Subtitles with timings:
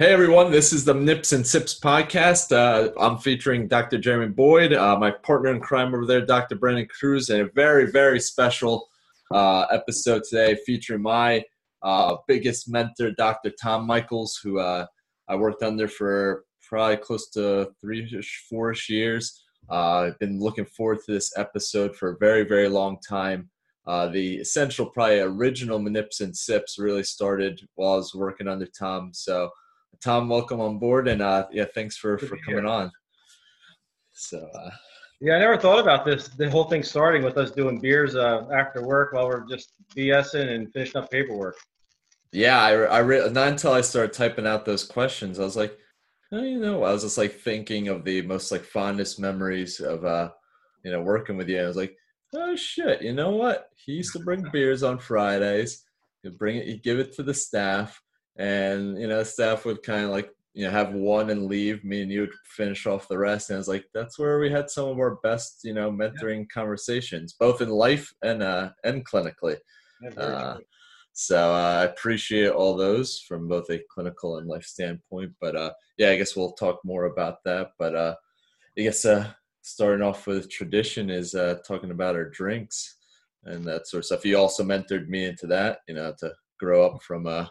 [0.00, 2.52] Hey everyone, this is the Nips and Sips podcast.
[2.52, 3.98] Uh, I'm featuring Dr.
[3.98, 6.54] Jeremy Boyd, uh, my partner in crime over there, Dr.
[6.54, 8.86] Brandon Cruz, and a very, very special
[9.34, 11.42] uh, episode today featuring my
[11.82, 13.50] uh, biggest mentor, Dr.
[13.60, 14.86] Tom Michaels, who uh,
[15.26, 19.42] I worked under for probably close to three-ish, four-ish years.
[19.68, 23.50] Uh, I've been looking forward to this episode for a very, very long time.
[23.84, 29.10] the essential, probably original Nips and Sips really started while I was working under Tom.
[29.12, 29.50] So
[30.02, 32.90] Tom, welcome on board, and uh, yeah, thanks for for coming on.
[34.12, 34.48] So.
[34.54, 34.70] Uh,
[35.20, 36.28] yeah, I never thought about this.
[36.28, 40.54] The whole thing starting with us doing beers uh, after work while we're just BSing
[40.54, 41.56] and finishing up paperwork.
[42.30, 45.76] Yeah, I, I re- not until I started typing out those questions, I was like,
[46.30, 50.04] oh, you know, I was just like thinking of the most like fondest memories of
[50.04, 50.30] uh,
[50.84, 51.62] you know, working with you.
[51.62, 51.96] I was like,
[52.34, 53.70] oh shit, you know what?
[53.76, 55.84] He used to bring beers on Fridays.
[56.22, 58.00] He'd bring it, he'd give it to the staff
[58.38, 61.84] and you know staff would kind of like you know have one and leave.
[61.84, 63.50] Me and you would finish off the rest.
[63.50, 66.40] And i was like that's where we had some of our best you know mentoring
[66.40, 66.52] yeah.
[66.52, 69.56] conversations both in life and uh and clinically.
[70.16, 70.58] Uh,
[71.12, 75.32] so uh, i appreciate all those from both a clinical and life standpoint.
[75.40, 77.70] But uh yeah i guess we'll talk more about that.
[77.78, 78.14] But uh
[78.78, 79.30] i guess uh
[79.62, 82.96] starting off with tradition is uh talking about our drinks
[83.44, 84.24] and that sort of stuff.
[84.24, 87.46] You also mentored me into that you know to grow up from uh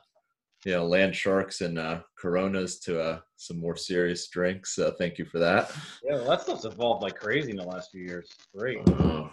[0.66, 5.18] you know land sharks and uh, coronas to uh, some more serious drinks so thank
[5.18, 5.72] you for that.
[6.04, 8.30] Yeah well, that stuff's evolved like crazy in the last few years.
[8.56, 8.80] Great.
[8.90, 9.28] Uh,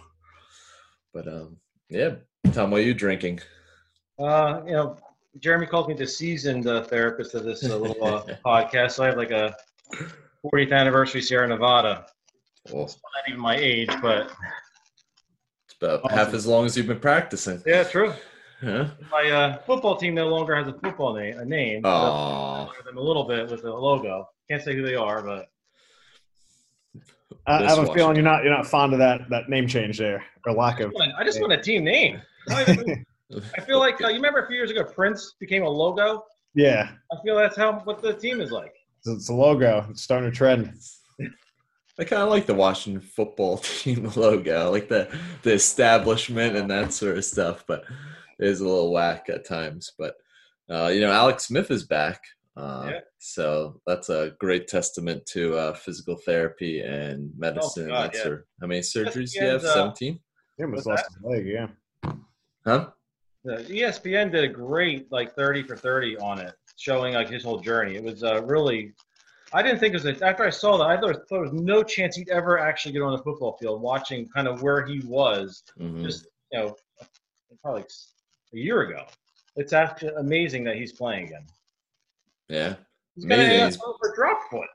[1.12, 1.56] but um
[1.89, 2.17] yeah
[2.52, 3.41] tom what are you drinking?
[4.19, 4.97] Uh you know
[5.41, 9.06] jeremy calls me the seasoned uh, therapist of this uh, little uh, podcast so i
[9.06, 9.55] have like a
[10.45, 12.06] 40th anniversary sierra nevada.
[12.70, 14.30] Well, it's not even my age but
[15.67, 16.19] it's about awesome.
[16.19, 17.62] half as long as you've been practicing.
[17.67, 18.12] Yeah true
[18.65, 18.87] Huh?
[19.11, 21.83] My uh, football team no longer has a football name, a name.
[21.84, 22.73] Oh.
[22.84, 24.29] them a little bit with a logo.
[24.51, 25.48] Can't say who they are, but
[27.47, 29.98] I, I have a feeling you're not you're not fond of that that name change
[29.98, 30.95] there or lack of.
[31.19, 32.20] I just want a team name.
[32.48, 36.25] I feel like uh, you remember a few years ago Prince became a logo.
[36.55, 36.91] Yeah.
[37.13, 38.75] I feel that's how what the team is like.
[39.05, 39.86] It's a logo.
[39.91, 40.73] It's starting to trend.
[41.98, 45.08] I kind of like the Washington football team logo, like the
[45.42, 47.64] the establishment and that sort of stuff.
[47.67, 47.85] But
[48.39, 49.92] is a little whack at times.
[49.98, 50.14] But
[50.70, 52.20] uh, you know, Alex Smith is back,
[52.56, 53.00] uh, yeah.
[53.18, 57.90] so that's a great testament to uh, physical therapy and medicine.
[57.90, 58.34] Oh, God, yeah.
[58.61, 59.64] how many surgeries do you have?
[59.64, 60.20] Uh, Seventeen.
[60.58, 61.46] Yeah, almost lost his leg.
[61.46, 61.67] Yeah.
[62.64, 62.90] Huh?
[63.45, 67.61] The ESPN did a great like thirty for thirty on it, showing like his whole
[67.61, 67.96] journey.
[67.96, 68.92] It was uh, really.
[69.52, 70.84] I didn't think it was a, after I saw that.
[70.84, 73.83] I thought, thought there was no chance he'd ever actually get on the football field.
[73.83, 76.02] Watching kind of where he was, mm-hmm.
[76.05, 76.77] just you know,
[77.62, 77.84] probably
[78.55, 79.05] a year ago.
[79.57, 81.47] It's actually amazing that he's playing again.
[82.48, 82.75] Yeah.
[83.15, 84.67] He's going to for drop foot.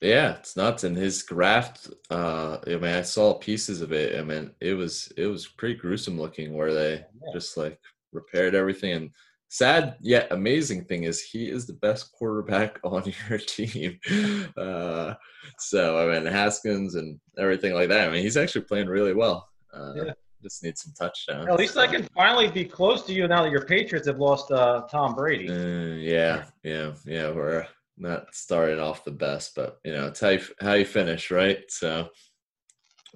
[0.00, 0.84] Yeah, it's nuts.
[0.84, 4.18] And his graft, uh, I mean, I saw pieces of it.
[4.18, 7.32] I mean, it was it was pretty gruesome looking where they yeah.
[7.32, 7.80] just like
[8.12, 8.92] repaired everything.
[8.92, 9.10] And
[9.48, 13.98] sad yet amazing thing is he is the best quarterback on your team.
[14.58, 15.14] Uh,
[15.58, 18.08] so I mean, Haskins and everything like that.
[18.08, 19.48] I mean, he's actually playing really well.
[19.72, 20.12] Uh, yeah
[20.44, 21.48] just need some touchdowns.
[21.48, 24.50] At least I can finally be close to you now that your Patriots have lost
[24.52, 25.48] uh, Tom Brady.
[25.48, 27.30] Uh, yeah, yeah, yeah.
[27.30, 27.66] We're
[27.96, 31.60] not starting off the best, but you know, it's how you, how you finish, right?
[31.68, 32.08] So,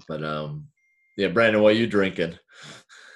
[0.08, 0.68] but um,
[1.16, 2.38] yeah, Brandon, what are you drinking?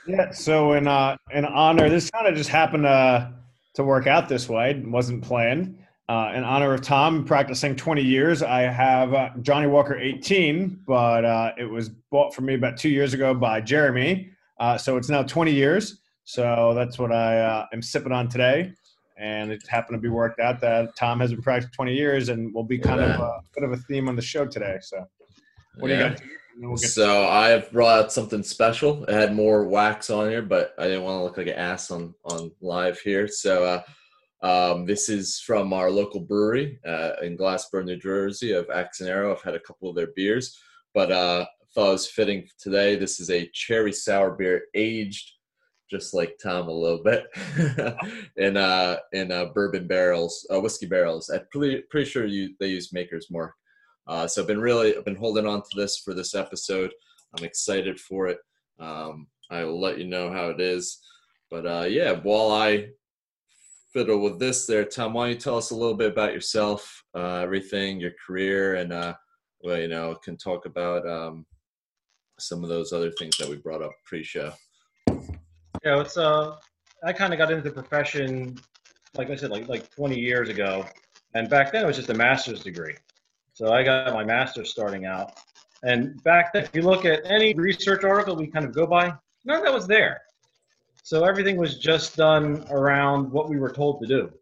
[0.06, 3.32] Yeah, so in uh in honor, this kind of just happened to
[3.74, 4.72] to work out this way.
[4.72, 5.78] It wasn't planned.
[6.08, 11.24] Uh, in honor of Tom practicing 20 years, I have uh, Johnnie Walker 18, but
[11.24, 14.30] uh, it was bought for me about two years ago by Jeremy.
[14.58, 16.00] Uh, so it's now 20 years.
[16.24, 18.72] So that's what I uh, am sipping on today.
[19.16, 22.52] And it happened to be worked out that Tom has been practicing 20 years and
[22.52, 23.14] will be kind yeah.
[23.14, 24.78] of a bit of a theme on the show today.
[24.80, 25.06] So
[25.78, 25.96] what yeah.
[25.96, 26.22] do you got?
[26.58, 29.04] We'll so I have brought out something special.
[29.04, 31.91] It had more wax on here, but I didn't want to look like an ass
[31.91, 33.26] on on live here.
[33.26, 33.82] So uh,
[34.42, 38.68] um, this is from our local brewery uh, in Glassboro, New Jersey, of
[39.00, 39.33] Arrow.
[39.33, 40.59] I've had a couple of their beers,
[40.94, 42.97] but uh, thought it was fitting today.
[42.97, 45.33] This is a cherry sour beer, aged
[45.91, 47.27] just like Tom a little bit,
[48.36, 51.30] in uh, in uh, bourbon barrels, uh, whiskey barrels.
[51.30, 53.53] I'm pretty pretty sure you they use Maker's Mark.
[54.06, 56.92] Uh, so I've been really I've been holding on to this for this episode.
[57.36, 58.39] I'm excited for it.
[58.80, 60.98] Um, I will let you know how it is.
[61.50, 62.18] But uh, yeah,
[62.53, 62.89] I
[63.92, 65.12] fiddle with this there, Tom.
[65.12, 68.92] Why don't you tell us a little bit about yourself, uh, everything, your career, and
[68.92, 69.15] uh,
[69.62, 71.47] well, you know, can talk about um,
[72.39, 74.53] some of those other things that we brought up pre-show.
[75.84, 76.56] Yeah, it's uh,
[77.04, 78.59] I kind of got into the profession
[79.16, 80.86] like I said, like like 20 years ago,
[81.34, 82.94] and back then it was just a master's degree.
[83.53, 85.39] So I got my master's starting out,
[85.83, 89.12] and back then, if you look at any research article we kind of go by,
[89.44, 90.22] none of that was there.
[91.03, 94.33] So everything was just done around what we were told to do.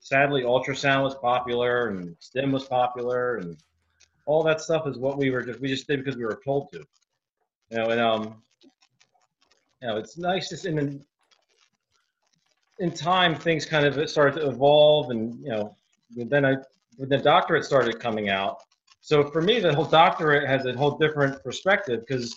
[0.00, 3.56] Sadly, ultrasound was popular and stim was popular, and
[4.26, 6.70] all that stuff is what we were just we just did because we were told
[6.72, 6.84] to.
[7.70, 8.42] You know, and um,
[9.82, 11.04] you know, it's nice just in
[12.78, 15.76] in time things kind of started to evolve, and you know,
[16.14, 16.56] then I
[16.96, 18.58] when the doctorate started coming out.
[19.00, 22.34] So for me, the whole doctorate has a whole different perspective because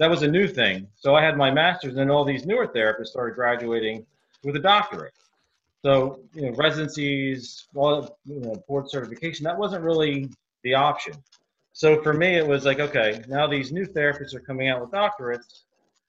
[0.00, 0.88] that was a new thing.
[0.96, 4.06] So I had my master's, and then all these newer therapists started graduating
[4.42, 5.12] with a doctorate.
[5.84, 10.30] So you know, residencies, well, you know, board certification, that wasn't really
[10.64, 11.12] the option.
[11.74, 14.90] So for me, it was like, okay, now these new therapists are coming out with
[14.90, 15.64] doctorates,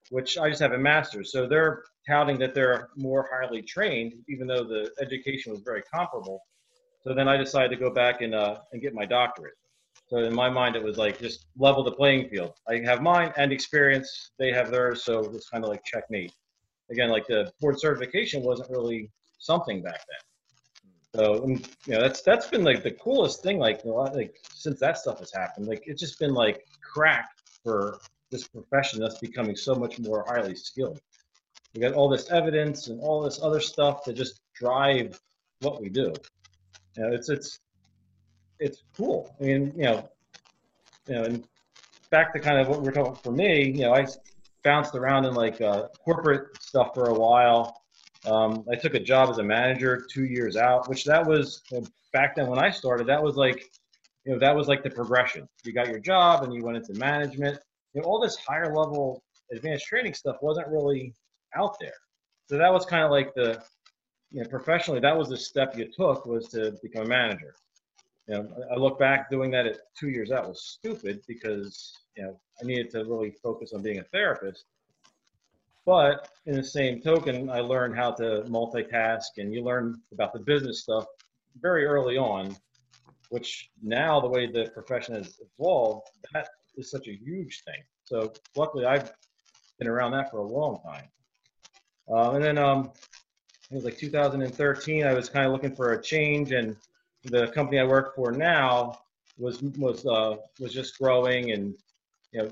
[0.09, 1.33] which I just have a master's.
[1.33, 6.41] So they're touting that they're more highly trained, even though the education was very comparable.
[7.03, 9.55] So then I decided to go back and uh, and get my doctorate.
[10.11, 12.51] So in my mind, it was like just level the playing field.
[12.67, 16.33] I have mine and experience; they have theirs, so it's kind of like checkmate.
[16.91, 19.09] Again, like the board certification wasn't really
[19.39, 20.91] something back then.
[21.15, 23.57] So you know that's that's been like the coolest thing.
[23.57, 27.29] Like a lot, like since that stuff has happened, like it's just been like crack
[27.63, 27.97] for
[28.31, 30.99] this profession that's becoming so much more highly skilled.
[31.73, 35.17] We got all this evidence and all this other stuff to just drive
[35.61, 36.11] what we do.
[36.97, 37.61] You know, it's it's
[38.61, 39.35] it's cool.
[39.41, 40.09] I mean, you know,
[41.07, 41.43] you know, and
[42.11, 44.05] back to kind of what we're talking for me, you know, I
[44.63, 47.81] bounced around in like uh, corporate stuff for a while.
[48.25, 51.81] Um, I took a job as a manager two years out, which that was you
[51.81, 53.07] know, back then when I started.
[53.07, 53.71] That was like,
[54.25, 55.49] you know, that was like the progression.
[55.65, 57.57] You got your job and you went into management.
[57.93, 61.15] You know, all this higher level advanced training stuff wasn't really
[61.55, 61.93] out there.
[62.47, 63.63] So that was kind of like the,
[64.29, 67.55] you know, professionally, that was the step you took was to become a manager
[68.31, 72.23] you know, I look back doing that at two years out was stupid because you
[72.23, 74.63] know I needed to really focus on being a therapist.
[75.85, 80.39] But in the same token, I learned how to multitask, and you learn about the
[80.39, 81.07] business stuff
[81.59, 82.55] very early on.
[83.29, 87.81] Which now, the way the profession has evolved, that is such a huge thing.
[88.03, 89.11] So luckily, I've
[89.77, 91.07] been around that for a long time.
[92.09, 92.91] Uh, and then um,
[93.71, 95.05] it was like 2013.
[95.05, 96.75] I was kind of looking for a change, and
[97.25, 98.99] the company I work for now
[99.37, 101.73] was was uh, was just growing, and
[102.31, 102.51] you know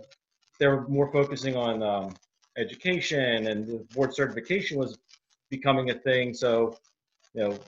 [0.60, 2.16] they were more focusing on um,
[2.58, 4.98] education, and the board certification was
[5.50, 6.34] becoming a thing.
[6.34, 6.78] So
[7.34, 7.60] you know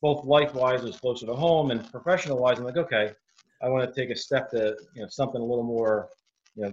[0.00, 3.12] both life wise was closer to home, and professional wise, I'm like, okay,
[3.62, 6.08] I want to take a step to you know something a little more
[6.54, 6.72] you know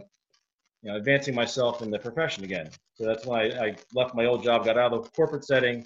[0.84, 2.70] you know advancing myself in the profession again.
[2.96, 5.86] So that's when I, I left my old job, got out of the corporate setting,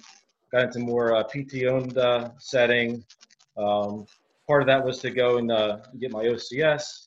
[0.52, 3.04] got into more uh, PT owned uh, setting,
[3.56, 4.06] um,
[4.46, 7.06] part of that was to go and uh, get my OCS.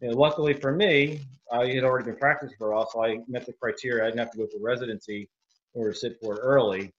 [0.00, 1.20] And luckily for me,
[1.52, 4.04] I had already been practicing for a while, so I met the criteria.
[4.04, 5.28] I didn't have to go for residency
[5.74, 6.92] or sit for it early.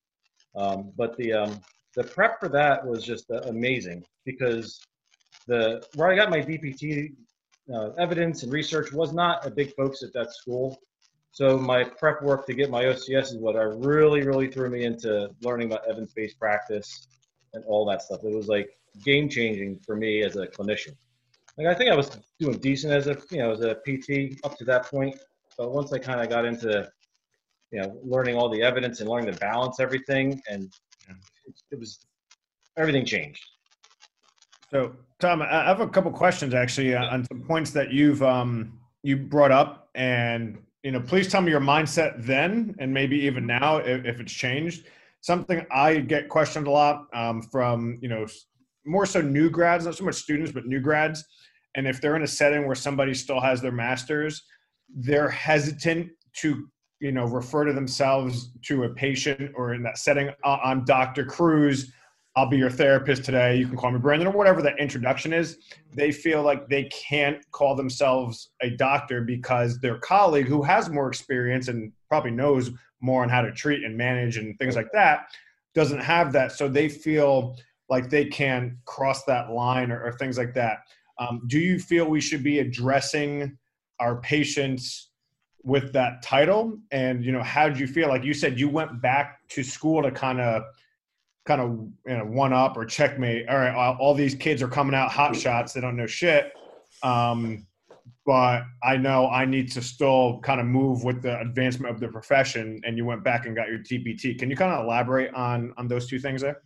[0.56, 1.62] Um, but the um,
[1.96, 4.80] the prep for that was just uh, amazing because
[5.48, 7.14] the where I got my DPT
[7.74, 10.80] uh, evidence and research was not a big focus at that school.
[11.32, 14.86] So my prep work to get my OCS is what I really, really threw me
[14.86, 17.08] into learning about evidence-based practice
[17.54, 18.22] and all that stuff.
[18.24, 20.96] It was like game changing for me as a clinician.
[21.58, 22.10] Like I think I was
[22.40, 25.16] doing decent as a you know as a PT up to that point,
[25.58, 26.90] but once I kind of got into
[27.72, 30.72] you know learning all the evidence and learning to balance everything, and
[31.46, 32.06] it, it was
[32.78, 33.44] everything changed.
[34.72, 38.80] So Tom, I have a couple questions actually uh, on some points that you've um,
[39.04, 43.46] you brought up, and you know, please tell me your mindset then, and maybe even
[43.46, 44.86] now if, if it's changed.
[45.22, 48.26] Something I get questioned a lot um, from you know
[48.90, 51.24] more so new grads, not so much students, but new grads.
[51.76, 54.44] And if they're in a setting where somebody still has their masters,
[54.94, 56.68] they're hesitant to
[57.00, 61.24] you know refer to themselves to a patient or in that setting uh, i'm dr
[61.26, 61.94] cruz
[62.36, 63.58] i'll be your therapist today.
[63.58, 65.58] You can call me brandon or whatever that introduction is.
[65.94, 71.10] They feel like they can't call themselves a doctor because their colleague who has more
[71.10, 75.28] experience and probably knows more on how to treat and manage and things like that
[75.74, 76.52] doesn't have that.
[76.52, 77.58] So they feel
[77.90, 80.80] like they can cross that line or, or things like that.
[81.20, 83.58] Um, do you feel we should be addressing
[84.00, 85.10] our patients
[85.64, 86.78] with that title?
[86.92, 88.08] And you know, how did you feel?
[88.08, 90.64] Like you said, you went back to school to kind of
[91.46, 91.70] kind of
[92.08, 93.50] you know one up or checkmate.
[93.50, 95.74] All right, all, all these kids are coming out hot shots.
[95.74, 96.52] They don't know shit.
[97.04, 97.66] Um,
[98.26, 102.08] but I know I need to still kind of move with the advancement of the
[102.10, 102.80] profession.
[102.86, 104.38] And you went back and got your DPT.
[104.38, 106.62] Can you kind of elaborate on on those two things there?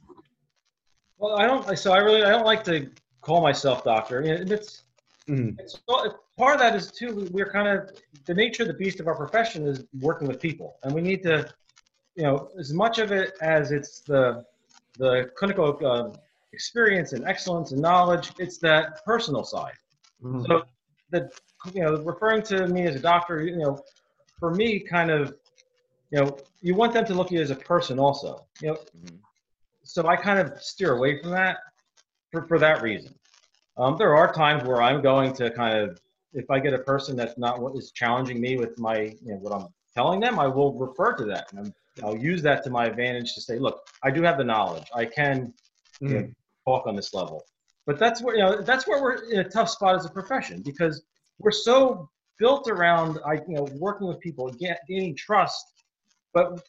[1.23, 1.79] Well, I don't.
[1.79, 4.21] So I really I don't like to call myself doctor.
[4.21, 4.83] Know, it's,
[5.29, 5.57] Mhm.
[5.57, 7.29] it's part of that is too.
[7.31, 7.89] We're kind of
[8.25, 11.23] the nature of the beast of our profession is working with people, and we need
[11.23, 11.49] to,
[12.15, 14.43] you know, as much of it as it's the
[14.97, 16.09] the clinical uh,
[16.51, 18.33] experience and excellence and knowledge.
[18.37, 19.77] It's that personal side.
[20.21, 20.45] Mhm.
[20.45, 20.63] So
[21.11, 21.31] the
[21.73, 23.81] you know referring to me as a doctor, you know,
[24.39, 25.33] for me, kind of,
[26.11, 28.45] you know, you want them to look at you as a person also.
[28.59, 29.19] You know, Mhm.
[29.83, 31.57] So I kind of steer away from that
[32.31, 33.13] for, for that reason.
[33.77, 35.97] Um, there are times where I'm going to kind of,
[36.33, 39.35] if I get a person that's not what is challenging me with my, you know,
[39.37, 41.73] what I'm telling them, I will refer to that, and I'm,
[42.03, 44.85] I'll use that to my advantage to say, look, I do have the knowledge.
[44.95, 45.53] I can
[45.99, 46.35] you know, Mhm.
[46.65, 47.45] talk on this level.
[47.85, 50.61] But that's where you know that's where we're in a tough spot as a profession
[50.61, 51.03] because
[51.39, 52.09] we're so
[52.39, 54.51] built around I you know working with people,
[54.87, 55.65] gaining trust.
[56.33, 56.59] But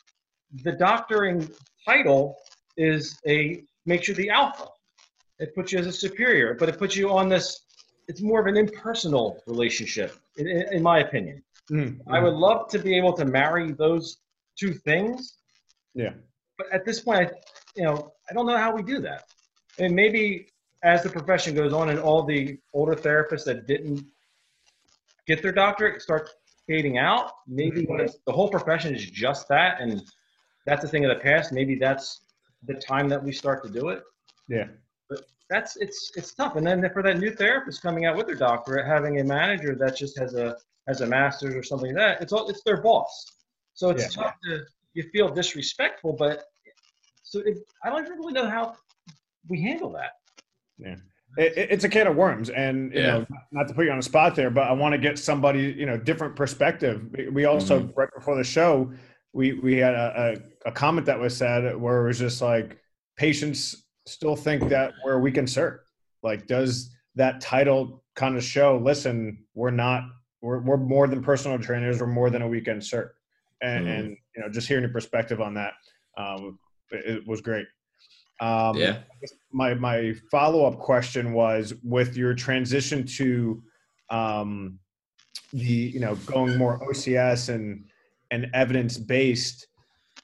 [0.63, 1.49] the doctoring
[1.87, 2.37] title
[2.77, 4.67] is a makes you the alpha.
[5.39, 7.61] It puts you as a superior, but it puts you on this.
[8.09, 11.43] It's more of an impersonal relationship, in, in, my opinion.
[11.71, 12.01] Mhm.
[12.09, 14.19] I would love to be able to marry those
[14.59, 15.39] two things.
[15.95, 16.13] Yeah.
[16.59, 17.31] But at this point, I,
[17.77, 19.25] you know, I don't know how we do that.
[19.79, 20.49] And maybe
[20.83, 24.05] as the profession goes on and all the older therapists that didn't
[25.27, 26.29] get their doctorate start
[26.67, 30.03] fading out, maybe it's, the whole profession is just that and
[30.67, 32.21] that's a thing of the past, maybe that's
[32.67, 34.03] the time that we start to do it.
[34.49, 34.67] Yeah.
[35.09, 36.57] But that's it's it's tough.
[36.57, 39.97] And then for that new therapist coming out with their doctorate, having a manager that
[39.97, 40.57] just has a
[40.89, 43.27] has a master's or something like that, it's all it's their boss.
[43.75, 44.23] So it's Yeah.
[44.25, 44.61] tough to
[44.95, 46.45] you feel disrespectful, but
[47.23, 48.77] so it, I don't even really know how
[49.49, 50.13] we handle that.
[50.79, 50.97] Yeah.
[51.37, 53.07] it- it's a can of worms, and you Yeah.
[53.19, 55.63] know, not to put you on the spot there, but I want to get somebody,
[55.63, 57.11] you know, different perspective.
[57.11, 57.99] We- We also mm-hmm.
[57.99, 58.93] right before the show,
[59.35, 62.79] we we had a, a, a comment that was said where it was just like
[63.19, 65.81] patients still think that we're a weekend cert.
[66.23, 68.79] Like, does that title kind of show?
[68.83, 70.05] Listen, we're not.
[70.41, 72.01] We're we're more than personal trainers.
[72.01, 73.11] We're more than a weekend cert.
[73.63, 73.99] And, Mhm.
[73.99, 75.73] and you know, just hearing your perspective on that
[76.17, 76.59] um,
[76.91, 77.67] it, it was great.
[78.41, 78.99] Um, yeah.
[79.53, 83.63] my my follow up question was with your transition to
[84.11, 84.79] um,
[85.53, 87.85] the you know going more OCS and
[88.31, 89.67] and evidence based.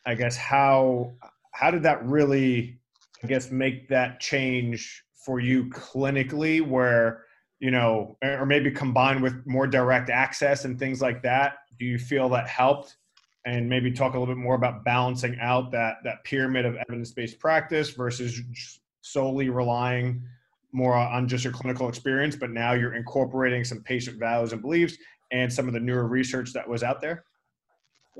[0.07, 1.12] I guess how
[1.52, 2.78] how did that really
[3.23, 7.25] I guess make that change for you clinically where
[7.59, 11.99] you know or maybe combined with more direct access and things like that do you
[11.99, 12.97] feel that helped
[13.47, 17.38] and maybe talk a little bit more about balancing out that that pyramid of evidence-based
[17.38, 18.40] practice versus
[19.02, 20.23] solely relying
[20.73, 24.97] more on just your clinical experience but now you're incorporating some patient values and beliefs
[25.33, 27.25] and some of the newer research that was out there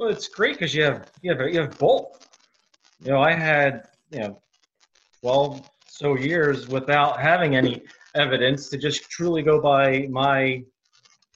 [0.01, 2.27] Well, it's great because you have you have you have both.
[3.03, 4.43] You know, I had you know
[5.21, 7.83] twelve so years without having any
[8.15, 10.65] evidence to just truly go by my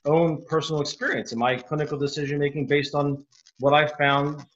[0.06, 3.22] own personal experience and my clinical decision making based on
[3.58, 4.46] what I found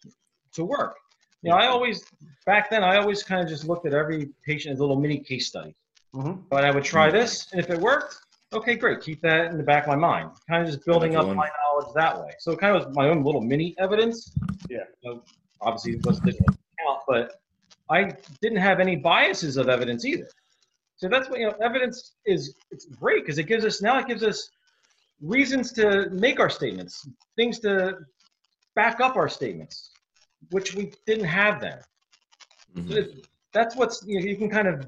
[0.55, 0.97] to work.
[1.43, 2.03] You know, I always
[2.47, 5.19] back then I always kind of just looked at every patient as a little mini
[5.19, 5.75] case study.
[6.15, 6.41] mm-hmm.
[6.49, 8.17] But I would try this, and if it worked,
[8.53, 9.01] okay, great.
[9.01, 10.31] Keep that in the back of my mind.
[10.49, 11.37] Kind of just building up Everyone.
[11.37, 12.33] my knowledge that way.
[12.39, 14.33] So it kind of was my own little mini evidence.
[14.69, 14.79] Yeah.
[15.03, 15.23] You know,
[15.61, 17.41] obviously, it wasn't taking into account, but
[17.91, 18.13] I
[18.43, 20.29] didn't have any biases of evidence either.
[20.97, 21.55] So that's what you know.
[21.63, 24.51] Evidence is it's great because it gives us now it gives us
[25.21, 27.99] reasons to make our statements, things to
[28.75, 29.91] back up our statements,
[30.51, 31.81] which we didn't have then.
[32.75, 32.97] So Mhm.
[32.97, 34.87] it- that's what's you, know, you can kind of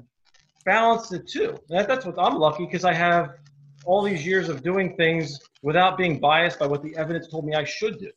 [0.65, 1.57] balance the two.
[1.69, 3.35] That, that's what I'm lucky because I have
[3.85, 7.53] all these years of doing things without being biased by what the evidence told me
[7.53, 8.11] I should do.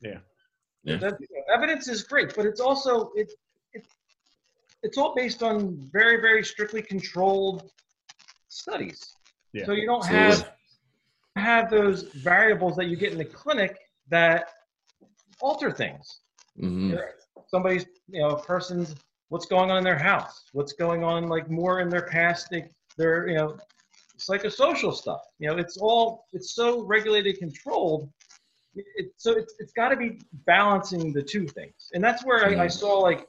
[0.00, 0.18] Yeah.
[0.84, 0.96] Yeah.
[0.98, 3.32] That, you know, evidence is great, but it's also it,
[3.72, 3.84] it
[4.82, 7.70] it's all based on very very strictly controlled
[8.48, 9.16] studies.
[9.52, 9.66] Yeah.
[9.66, 10.32] So you don't Absolutely.
[10.32, 10.52] have
[11.36, 13.76] have those variables that you get in the clinic
[14.08, 14.48] that
[15.40, 16.20] alter things
[16.58, 16.98] Mhm.
[17.48, 18.94] somebody's you know a person's
[19.28, 22.64] what's going on in their house what's going on like more in their past they,
[22.96, 23.58] their you know
[24.18, 28.08] psychosocial stuff you know it's all it's so regulated controlled
[28.74, 32.44] it, it- so it's, it's got to be balancing the two things and that's where
[32.44, 33.26] I, I saw like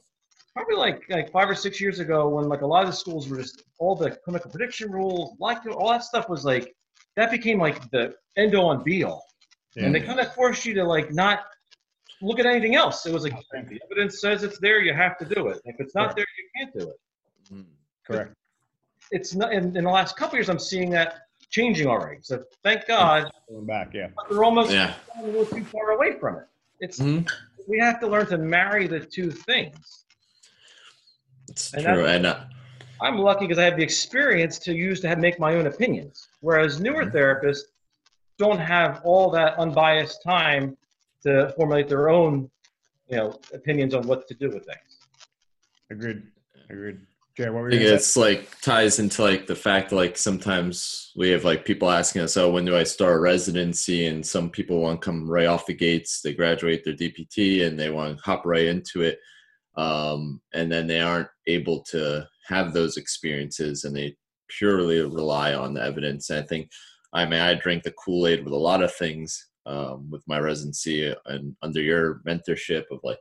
[0.54, 3.28] probably like like five or six years ago when like a lot of the schools
[3.28, 6.74] were just all the clinical prediction rules like all that stuff was like
[7.16, 9.24] that became like the end all and be all
[9.84, 11.40] and they kind of forced you to like not
[12.20, 13.06] look at anything else.
[13.06, 13.34] It was like
[13.70, 15.60] the evidence says it's there, you have to do it.
[15.64, 16.96] If it's not there, you can't do it.
[17.54, 17.66] Mhm.
[18.04, 18.34] correct
[19.10, 19.52] It's not.
[19.52, 22.18] In, in the last couple years, I'm seeing that changing already.
[22.22, 24.94] So thank God, going back yeah but we're almost Yeah.
[25.22, 26.44] a little too far away from it.
[26.80, 27.28] It's Mhm.
[27.66, 30.04] we have to learn to marry the two things.
[31.48, 32.06] It's And true.
[32.06, 32.44] And uh,
[33.00, 36.28] I'm lucky because I have the experience to use to have, make my own opinions.
[36.40, 37.12] Whereas newer Mhm.
[37.12, 37.62] therapists
[38.38, 40.76] don't have all that unbiased time
[41.22, 42.50] to formulate their own,
[43.08, 44.98] you know, opinions on what to do with things.
[45.90, 46.22] Agreed.
[46.68, 47.00] Agreed.
[47.38, 47.94] Jay, what were I think gonna say?
[47.94, 52.36] it's like ties into like the fact like sometimes we have like people asking us,
[52.36, 54.08] oh, when do I start residency?
[54.08, 56.20] And some people want to come right off the gates.
[56.20, 59.20] They graduate their DPT and they want to hop right into it.
[59.76, 64.16] Um, and then they aren't able to have those experiences and they
[64.48, 66.30] purely rely on the evidence.
[66.30, 66.68] And I think,
[67.12, 70.40] I mean, I drink the Kool Aid with a lot of things um, with my
[70.40, 73.18] residency and under your mentorship of like,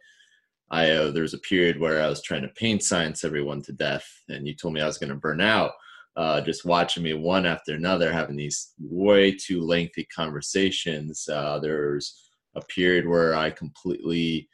[0.70, 3.74] I uh, there was a period where I was trying to pain science everyone to
[3.74, 5.72] death, and you told me I was going to burn out.
[6.16, 11.30] Uh, just watching me one after another having these way too lengthy conversations.
[11.30, 14.50] Uh, there's a period where I completely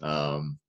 [0.00, 0.60] um,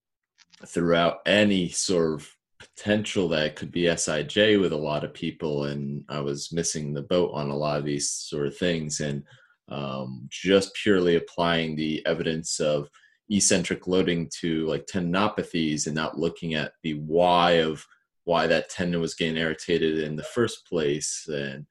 [0.66, 5.66] threw out any sort of potential that could be SIJ with a lot of people,
[5.66, 9.24] and I was missing the boat on a lot of these sort of things, and
[9.70, 12.90] um, just purely applying the evidence of
[13.30, 17.86] eccentric loading to like tendinopathies and not looking at the why of
[18.24, 21.66] why that tendon was getting irritated in the first place and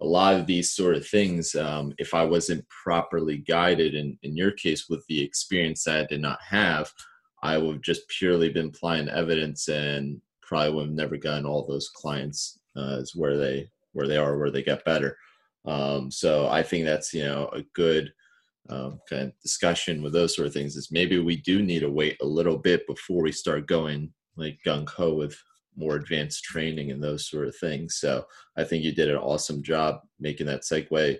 [0.00, 4.36] a lot of these sort of things um, if i wasn't properly guided in, in
[4.36, 6.90] your case with the experience that i did not have
[7.42, 11.66] i would have just purely been applying evidence and probably would have never gotten all
[11.66, 15.16] those clients uh, where they where they are where they get better.
[15.64, 18.12] Um, so i think that's you know a good
[18.70, 21.90] um, kind of discussion with those sort of things is maybe we do need to
[21.90, 25.36] wait a little bit before we start going like gung ho with
[25.76, 27.96] more advanced training and those sort of things.
[27.96, 28.24] So
[28.56, 31.18] I think you did an awesome job making that segue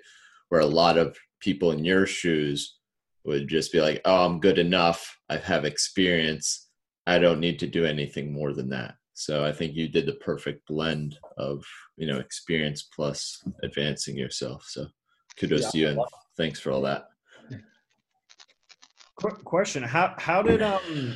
[0.48, 2.78] where a lot of people in your shoes
[3.24, 5.18] would just be like, oh, I'm good enough.
[5.28, 6.68] I have experience.
[7.06, 8.94] I don't need to do anything more than that.
[9.14, 11.64] So I think you did the perfect blend of,
[11.96, 14.64] you know, experience plus advancing yourself.
[14.68, 14.86] So
[15.38, 16.00] kudos Yeah, to you and
[16.36, 17.08] thanks for all that.
[19.16, 21.14] Quick question: How how did um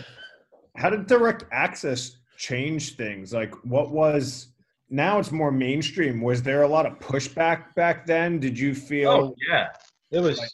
[0.76, 3.32] how did direct access change things?
[3.32, 4.48] Like, what was
[4.88, 6.20] now it's more mainstream.
[6.22, 8.40] Was there a lot of pushback back then?
[8.40, 9.10] Did you feel?
[9.10, 9.68] Oh yeah,
[10.10, 10.38] it was.
[10.38, 10.50] Like-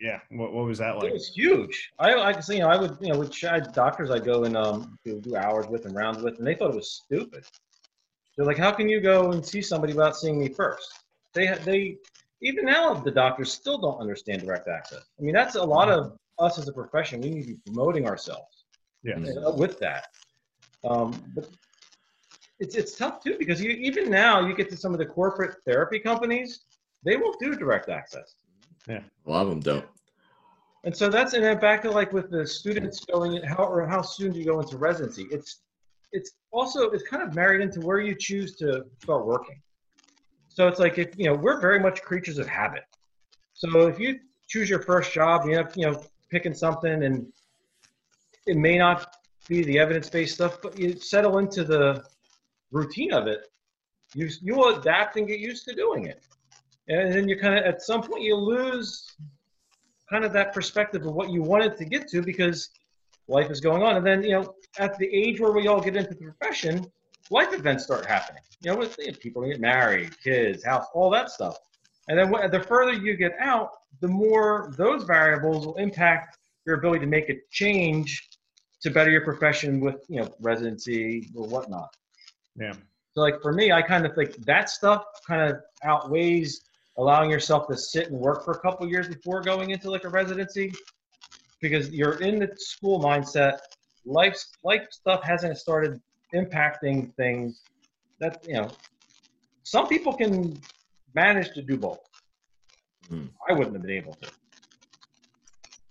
[0.00, 0.18] Yeah.
[0.30, 1.10] What, what was that like?
[1.10, 1.90] It was huge.
[1.98, 3.32] I, see, you know, I would, you know, with
[3.74, 6.70] doctors I go and um do, do hours with and rounds with, and they thought
[6.70, 7.44] it was stupid.
[8.36, 10.90] They're like, how can you go and see somebody without seeing me first?
[11.34, 11.96] They, they,
[12.42, 15.04] even now, the doctors still don't understand direct access.
[15.18, 17.20] I mean, that's a lot of us as a profession.
[17.20, 18.64] We need to be promoting ourselves
[19.02, 19.18] Yeah.
[19.46, 20.06] uh, with that.
[20.84, 21.48] Um, but
[22.58, 25.56] it's it's tough too because you even now you get to some of the corporate
[25.66, 26.60] therapy companies,
[27.04, 28.34] they won't do direct access.
[28.88, 29.02] Yeah.
[29.26, 29.86] A lot of them don't.
[30.84, 33.86] And so that's and then back to like with the students going in, how or
[33.86, 35.26] how soon do you go into residency?
[35.30, 35.60] It's
[36.12, 39.60] it's also it's kind of married into where you choose to start working.
[40.48, 42.84] So it's like if you know we're very much creatures of habit.
[43.52, 47.26] So if you choose your first job, you have you know picking something and
[48.46, 49.16] it may not
[49.48, 52.04] be the evidence-based stuff, but you settle into the
[52.70, 53.50] routine of it.
[54.14, 56.24] You you will adapt and get used to doing it,
[56.88, 59.16] and then you kind of at some point you lose
[60.10, 62.70] kind of that perspective of what you wanted to get to because
[63.28, 63.96] life is going on.
[63.96, 66.84] And then, you know, at the age where we all get into the profession,
[67.30, 68.42] life events start happening.
[68.62, 71.56] You know, with you know, people get married, kids, house, all that stuff.
[72.08, 77.00] And then the further you get out, the more those variables will impact your ability
[77.00, 78.28] to make a change
[78.82, 81.94] to better your profession with, you know, residency or whatnot.
[82.56, 82.72] Yeah.
[83.14, 86.62] So like for me, I kind of think that stuff kind of outweighs
[86.96, 90.08] allowing yourself to sit and work for a couple years before going into like a
[90.08, 90.72] residency
[91.60, 93.58] because you're in the school mindset.
[94.06, 96.00] Life life stuff hasn't started
[96.34, 97.62] impacting things
[98.18, 98.70] that you know
[99.64, 100.58] some people can
[101.14, 102.00] manage to do both.
[103.10, 103.26] Hmm.
[103.48, 104.30] I wouldn't have been able to.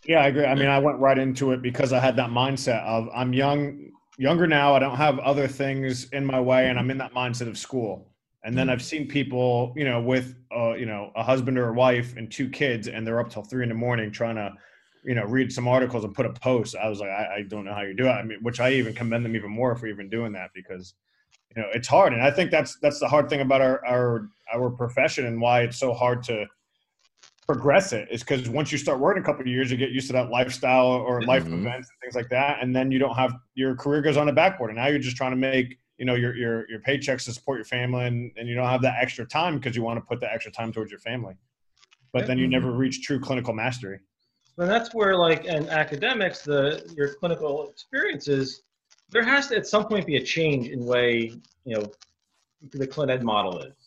[0.05, 0.45] Yeah, I agree.
[0.45, 3.91] I mean, I went right into it because I had that mindset of I'm young,
[4.17, 4.73] younger now.
[4.73, 8.07] I don't have other things in my way, and I'm in that mindset of school.
[8.43, 11.73] And then I've seen people, you know, with uh, you know a husband or a
[11.73, 14.53] wife and two kids, and they're up till three in the morning trying to,
[15.03, 16.75] you know, read some articles and put a post.
[16.77, 18.11] I was like, I, I don't know how you do it.
[18.11, 20.93] I mean, which I even commend them even more for even doing that because,
[21.53, 22.13] you know, it's hard.
[22.13, 25.63] And I think that's that's the hard thing about our our our profession and why
[25.63, 26.47] it's so hard to
[27.49, 30.05] progress it is because once you start working a couple of years, you get used
[30.05, 31.61] to that lifestyle or life Mhm.
[31.61, 34.33] events and things like that, and then you don't have your career goes on the
[34.33, 37.33] backboard, and now you're just trying to make you know your your your paychecks to
[37.33, 40.01] support your family, and, and you don't have that extra time because you want to
[40.01, 41.35] put that extra time towards your family,
[42.13, 42.51] but then you Mhm.
[42.51, 43.99] never reach true clinical mastery.
[44.59, 46.61] And that's where, like, in academics, the
[46.95, 48.61] your clinical experiences,
[49.09, 51.33] there has to at some point be a change in way,
[51.65, 51.91] you know,
[52.73, 53.78] the clin ed model is.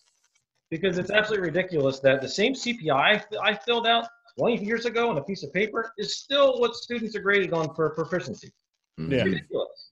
[0.72, 4.06] Because it's absolutely ridiculous that the same CPI I filled out
[4.38, 7.74] 20 years ago on a piece of paper is still what students are graded on
[7.74, 8.50] for proficiency.
[8.98, 9.12] Mhm.
[9.12, 9.24] Yeah.
[9.24, 9.90] Ridiculous.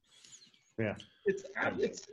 [0.78, 0.94] Yeah.
[1.26, 1.44] It's,
[1.78, 2.06] it's,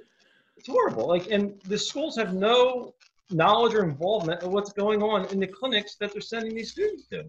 [0.58, 1.08] it's horrible.
[1.08, 2.94] Like, and the schools have no
[3.32, 7.08] knowledge or involvement of what's going on in the clinics that they're sending these students
[7.08, 7.24] to.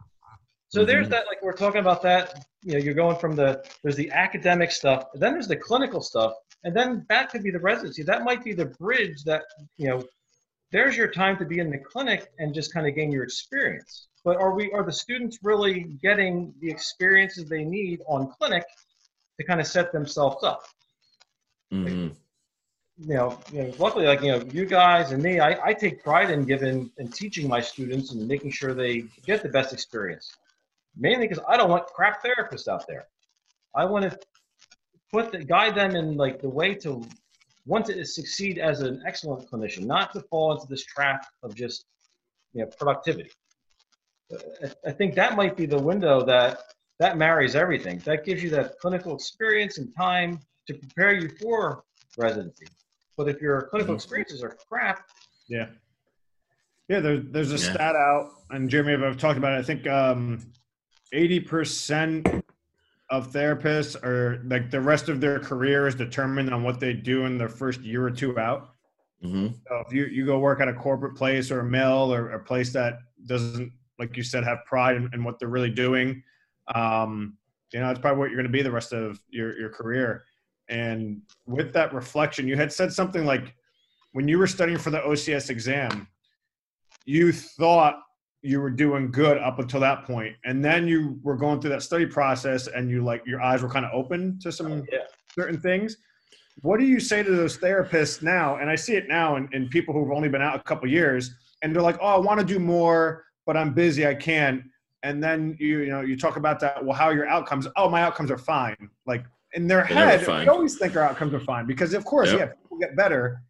[0.70, 1.10] So there's Mhm.
[1.10, 4.72] that, like we're talking about that, you know, you're going from the, there's the academic
[4.72, 6.32] stuff, then there's the clinical stuff,
[6.64, 8.02] and then that could be the residency.
[8.02, 9.44] That might be the bridge that,
[9.76, 10.02] you know,
[10.70, 14.08] there's your time to be in the clinic and just kind of gain your experience.
[14.24, 18.64] But are we, are the students really getting the experiences they need on clinic
[19.38, 20.64] to kind of set themselves up?
[21.72, 22.14] Mhm.
[22.96, 26.02] you know, you know, luckily, like you know, you guys and me, I, I take
[26.02, 30.34] pride in giving and teaching my students and making sure they get the best experience.
[30.96, 33.06] Mainly because I don't want crap therapists out there.
[33.74, 34.18] I want to
[35.12, 37.04] put the, guide them in like the way to
[37.68, 41.84] want to succeed as an excellent clinician, not to fall into this trap of just
[42.54, 43.30] you know productivity.
[44.32, 46.60] I- I think that might be the window that
[46.98, 47.98] that marries everything.
[48.00, 51.84] That gives you that clinical experience and time to prepare you for
[52.16, 52.66] residency.
[53.16, 53.98] But if your clinical Mhm.
[53.98, 55.06] experiences are crap,
[55.50, 55.70] Yeah.
[56.88, 57.72] Yeah, there, there's a Yeah.
[57.74, 59.58] stat out, and Jeremy, I've talked about it.
[59.58, 60.52] I think um,
[61.14, 62.42] 80%
[63.10, 67.24] of therapists or like the rest of their career is determined on what they do
[67.24, 68.74] in their first year or two out.
[69.24, 69.54] Mhm.
[69.66, 72.38] So if you, you go work at a corporate place or a mill or a
[72.38, 76.22] place that doesn't, like you said, have pride in, in what they're really doing,
[76.74, 77.36] um,
[77.72, 80.24] you know, it's probably what you're going to be the rest of your, your career.
[80.68, 83.54] And with that reflection, you had said something like
[84.12, 86.06] when you were studying for the OCS exam,
[87.06, 88.02] you thought
[88.42, 91.82] you were doing good up until that point, and then you were going through that
[91.82, 95.00] study process, and you like your eyes were kind of open to some oh, yeah.
[95.34, 95.96] certain things.
[96.62, 98.56] What do you say to those therapists now?
[98.56, 101.34] And I see it now in, in people who've only been out a couple years,
[101.62, 104.62] and they're like, "Oh, I want to do more, but I'm busy, I can't."
[105.02, 106.84] And then you you know you talk about that.
[106.84, 107.66] Well, how are your outcomes?
[107.76, 108.90] Oh, my outcomes are fine.
[109.06, 109.24] Like
[109.54, 112.38] in their They're head, they always think our outcomes are fine because, of course, Yep.
[112.38, 113.42] yeah, people get better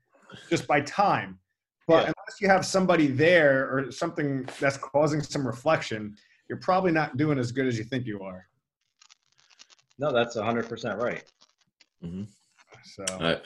[0.48, 1.38] just by time.
[1.86, 2.12] But Yeah.
[2.28, 6.14] Unless you have somebody there or something that's causing some reflection,
[6.48, 8.46] you're probably not doing as good as you think you are.
[9.98, 11.24] no, that's 100% right.
[12.84, 13.40] So I,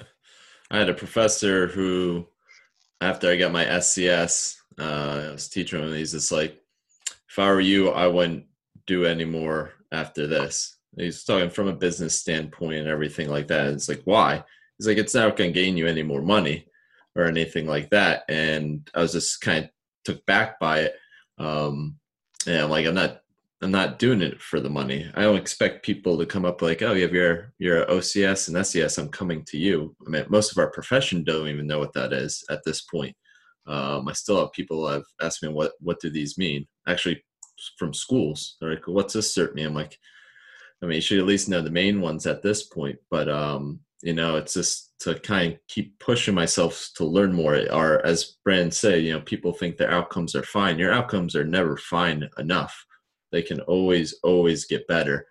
[0.71, 2.27] I had a professor who,
[3.01, 6.61] after I got my SCS, uh, I was teaching him, and he's just like,
[7.29, 8.47] if I were you, I wouldn't
[8.87, 10.77] do any more after this.
[10.97, 13.68] He's talking from a business standpoint and everything like that.
[13.68, 14.42] It's like, why?
[14.77, 16.66] He's like, it's not going to gain you any more money
[17.16, 18.25] or anything like that.
[18.29, 19.70] And I was just kind of
[20.05, 20.94] took back by it.
[21.38, 21.98] Um,
[22.46, 23.22] and I'm like, I'm not
[23.62, 25.09] I'm not doing it for the money.
[25.14, 28.57] I don't expect people to come up like, oh, you have your your OCS and
[28.57, 28.98] SCS.
[28.98, 29.94] I'm coming to you.
[30.05, 33.14] I mean, most of our profession don't even know what that is at this point.
[33.68, 36.66] Um, I still have people have asked me what what do these mean?
[36.88, 37.22] Actually,
[37.79, 39.66] from schools, they're like, what's this cert mean?
[39.66, 39.96] I'm like,
[40.83, 42.98] I mean, you should at least know the main ones at this point.
[43.11, 47.55] But um, you know, it's just to kind of keep pushing myself to learn more.
[47.73, 50.79] Or as Brand say you know, people think their outcomes are fine.
[50.79, 52.85] Your outcomes are never fine enough
[53.33, 55.27] they can always always get better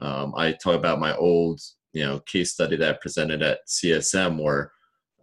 [0.00, 1.60] um, i talk about my old
[1.92, 4.72] you know case study that i presented at csm where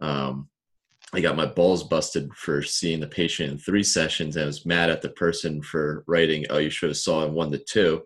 [0.00, 0.48] um,
[1.12, 4.66] i got my balls busted for seeing the patient in three sessions and i was
[4.66, 8.02] mad at the person for writing oh you should have saw in one to two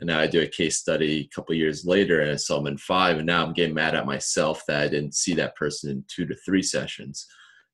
[0.00, 2.66] and now i do a case study a couple years later and i saw him
[2.66, 5.90] in five and now i'm getting mad at myself that i didn't see that person
[5.90, 7.26] in two to three sessions.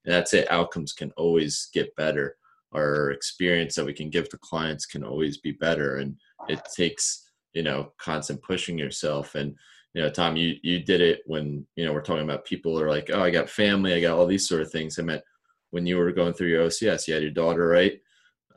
[0.05, 0.49] And that's it.
[0.51, 2.37] Outcomes can always get better.
[2.73, 5.97] Our experience that we can give to clients can always be better.
[5.97, 6.15] And
[6.47, 9.35] it takes you know constant pushing yourself.
[9.35, 9.55] And
[9.93, 12.89] you know tom you you did it when you know we're talking about people are
[12.89, 14.99] like oh i got family i got all these sort of things.
[14.99, 15.23] I meant
[15.71, 17.99] when you were going through your ocs you had your daughter right?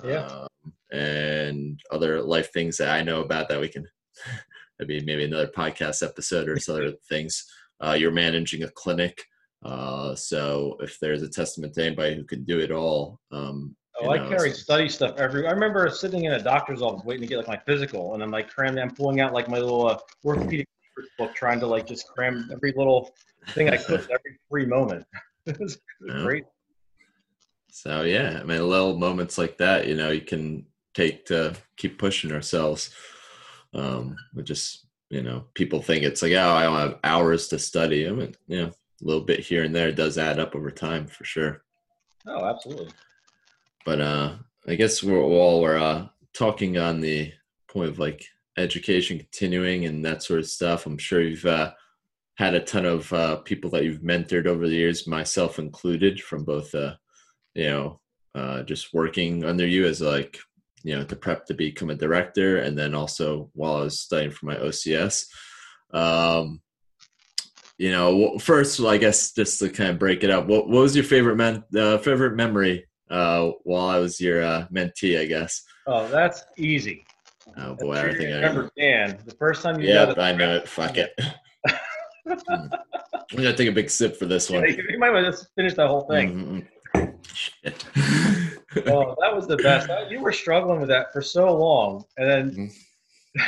[0.04, 0.26] Yeah.
[0.26, 0.47] um,
[0.92, 3.86] and other life things that i know about that we can
[4.78, 7.44] maybe maybe another podcast episode or some other things
[7.80, 9.22] uh, you're managing a clinic
[9.64, 14.10] uh, so if there's a testament to anybody who can do it all um, Oh,
[14.10, 15.46] I know, carry study stuff every.
[15.46, 18.30] I remember sitting in a doctor's office waiting to get like my physical, and I'm
[18.30, 18.78] like cramming.
[18.80, 20.66] I'm pulling out like my little uh, orthopedic
[21.18, 23.12] book, trying to like just cram every little
[23.50, 25.04] thing I could every free moment.
[25.46, 26.22] it was Yeah.
[26.22, 26.44] great.
[27.70, 30.64] So yeah, I mean, little moments like that, you know, you can
[30.98, 32.90] take to keep pushing ourselves.
[33.72, 37.58] Um, we just, you know, people think it's like, oh, I don't have hours to
[37.58, 38.08] study.
[38.08, 41.06] I mean, you know, a little bit here and there does add up over time
[41.06, 41.62] for sure.
[42.26, 42.90] Oh, absolutely.
[43.84, 47.32] But uh, I guess we're while we're uh, talking on the
[47.68, 48.24] point of like
[48.56, 51.72] education continuing and that sort of stuff, I'm sure you've uh,
[52.34, 56.44] had a ton of uh, people that you've mentored over the years, myself included, from
[56.44, 56.94] both, uh,
[57.54, 58.00] you know,
[58.34, 60.38] uh, just working under you as like,
[60.82, 64.30] you know, to prep to become a director, and then also while I was studying
[64.30, 65.26] for my OCS.
[65.92, 66.60] Um,
[67.78, 70.82] you know, first, well, I guess just to kind of break it up, what, what
[70.82, 75.20] was your favorite men, uh, favorite memory uh, while I was your uh, mentee?
[75.20, 75.62] I guess.
[75.86, 77.04] Oh, that's easy.
[77.56, 79.18] Oh boy, I think I remember Dan.
[79.24, 80.68] The first time you yeah, I know it.
[80.68, 81.12] Fuck it.
[83.30, 84.64] I'm gonna take a big sip for this one.
[84.64, 86.30] you might want to just finish the whole thing.
[86.30, 86.58] Mm-hmm.
[86.94, 87.12] Oh,
[89.20, 89.88] that was the best.
[90.10, 93.42] You were struggling with that for so long, and then mm-hmm.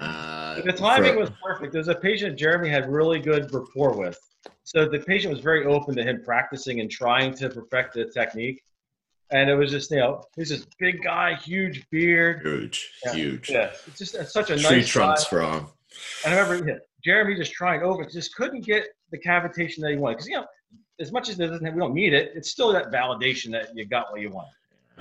[0.00, 1.72] uh, the timing for, was perfect.
[1.72, 4.18] There's a patient Jeremy had really good rapport with,
[4.64, 8.62] so the patient was very open to him practicing and trying to perfect the technique.
[9.32, 12.40] And it was just, you know, he's this big guy, huge beard.
[12.42, 13.50] Huge, yeah, huge.
[13.50, 15.68] Yeah, it's just it's such a Tree nice trunks from.
[16.24, 19.96] And I remember yeah, Jeremy just trying over, just couldn't get the cavitation that he
[19.96, 20.16] wanted.
[20.16, 20.46] Because, you know,
[21.00, 23.74] as much as it doesn't have, we don't need it, it's still that validation that
[23.74, 24.48] you got what you want.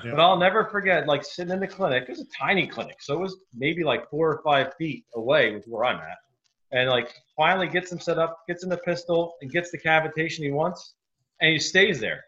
[0.03, 0.11] Yeah.
[0.11, 2.03] But I'll never forget, like sitting in the clinic.
[2.03, 5.53] It was a tiny clinic, so it was maybe like four or five feet away
[5.53, 6.17] with where I'm at,
[6.71, 10.39] and like finally gets him set up, gets in the pistol, and gets the cavitation
[10.39, 10.93] he wants,
[11.41, 12.23] and he stays there.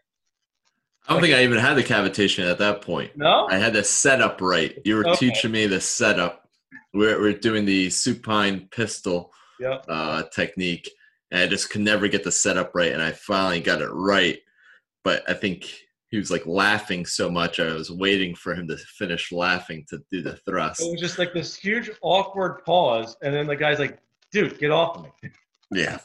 [1.08, 3.16] I don't like, think I even had the cavitation at that point.
[3.16, 4.78] No, I had the setup right.
[4.84, 5.30] You were okay.
[5.30, 6.46] teaching me the setup.
[6.92, 9.84] We're we're doing the supine pistol yep.
[9.88, 10.90] uh, technique,
[11.32, 12.92] and I just could never get the setup right.
[12.92, 14.38] And I finally got it right,
[15.02, 15.74] but I think
[16.10, 17.58] he was like laughing so much.
[17.58, 20.82] I was waiting for him to finish laughing to do the thrust.
[20.82, 23.98] It was just like this huge awkward pause, and then the guy's like,
[24.30, 25.30] "Dude, get off of me."
[25.72, 25.98] Yeah.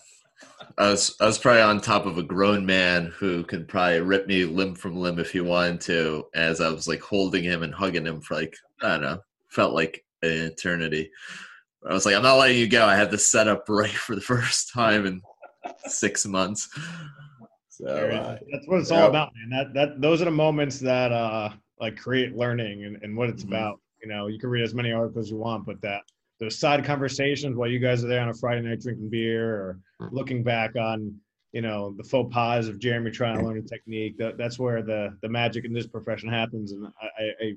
[0.78, 4.28] I was I was probably on top of a grown man who could probably rip
[4.28, 7.74] me limb from limb if he wanted to, as I was like holding him and
[7.74, 11.12] hugging him for like I don't know, felt like an eternity.
[11.88, 12.86] I was like, I'm not letting you go.
[12.86, 15.22] I had this set up right for the first time in
[15.86, 16.70] six months.
[17.70, 19.50] So uh, that's what it's all about, man.
[19.50, 23.44] That that those are the moments that uh like create learning and, and what it's
[23.44, 23.54] mm-hmm.
[23.54, 23.80] about.
[24.02, 26.02] You know, you can read as many articles as you want, but that
[26.40, 29.80] those side conversations while you guys are there on a Friday night drinking beer or
[30.02, 30.16] mm-hmm.
[30.16, 31.14] looking back on
[31.52, 34.18] you know the faux pas of Jeremy trying to learn a technique.
[34.18, 37.54] That, that's where the the magic in this profession happens, and I, I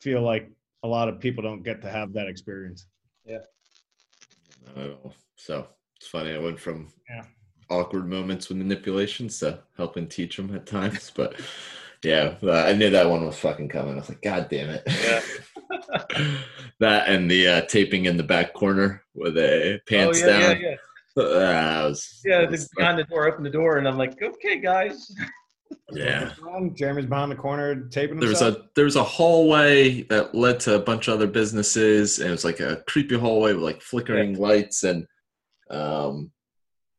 [0.00, 0.50] feel like
[0.82, 2.86] a lot of people don't get to have that experience.
[3.24, 3.38] Yeah.
[5.36, 6.34] So it's funny.
[6.34, 7.24] I went from yeah.
[7.68, 11.34] awkward moments with manipulations to helping teach them at times, but
[12.02, 13.94] yeah, I knew that one was fucking coming.
[13.94, 14.82] I was like, God damn it.
[14.86, 15.20] Yeah.
[16.80, 20.60] that and the uh, taping in the back corner with the pants oh, yeah, down.
[20.60, 20.68] Yeah,
[21.16, 21.22] yeah.
[21.22, 25.12] Uh, was, yeah, the, behind the door, open the door, and I'm like, okay, guys.
[25.92, 26.32] Yeah.
[26.74, 28.20] Jeremy's behind the corner taping.
[28.20, 32.18] There was a there was a hallway that led to a bunch of other businesses,
[32.18, 34.40] and it was like a creepy hallway with like flickering yeah.
[34.40, 35.06] lights, and
[35.70, 36.30] um,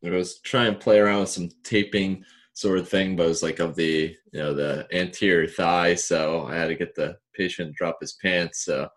[0.06, 3.44] I was trying to play around with some taping sort of thing, but it was
[3.44, 7.76] like of the you know the anterior thigh, so I had to get the patient
[7.76, 8.66] drop his pants.
[8.66, 8.90] So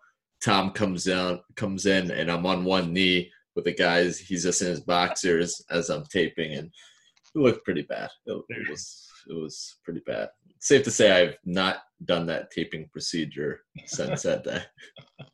[0.43, 4.19] Tom comes in comes in, and I'm on one knee with the guys.
[4.19, 8.09] He's just in his boxers as I'm taping, and it looked pretty bad.
[8.25, 10.29] It, it was it was pretty bad.
[10.59, 14.61] Safe to say, I've not done that taping procedure since that day.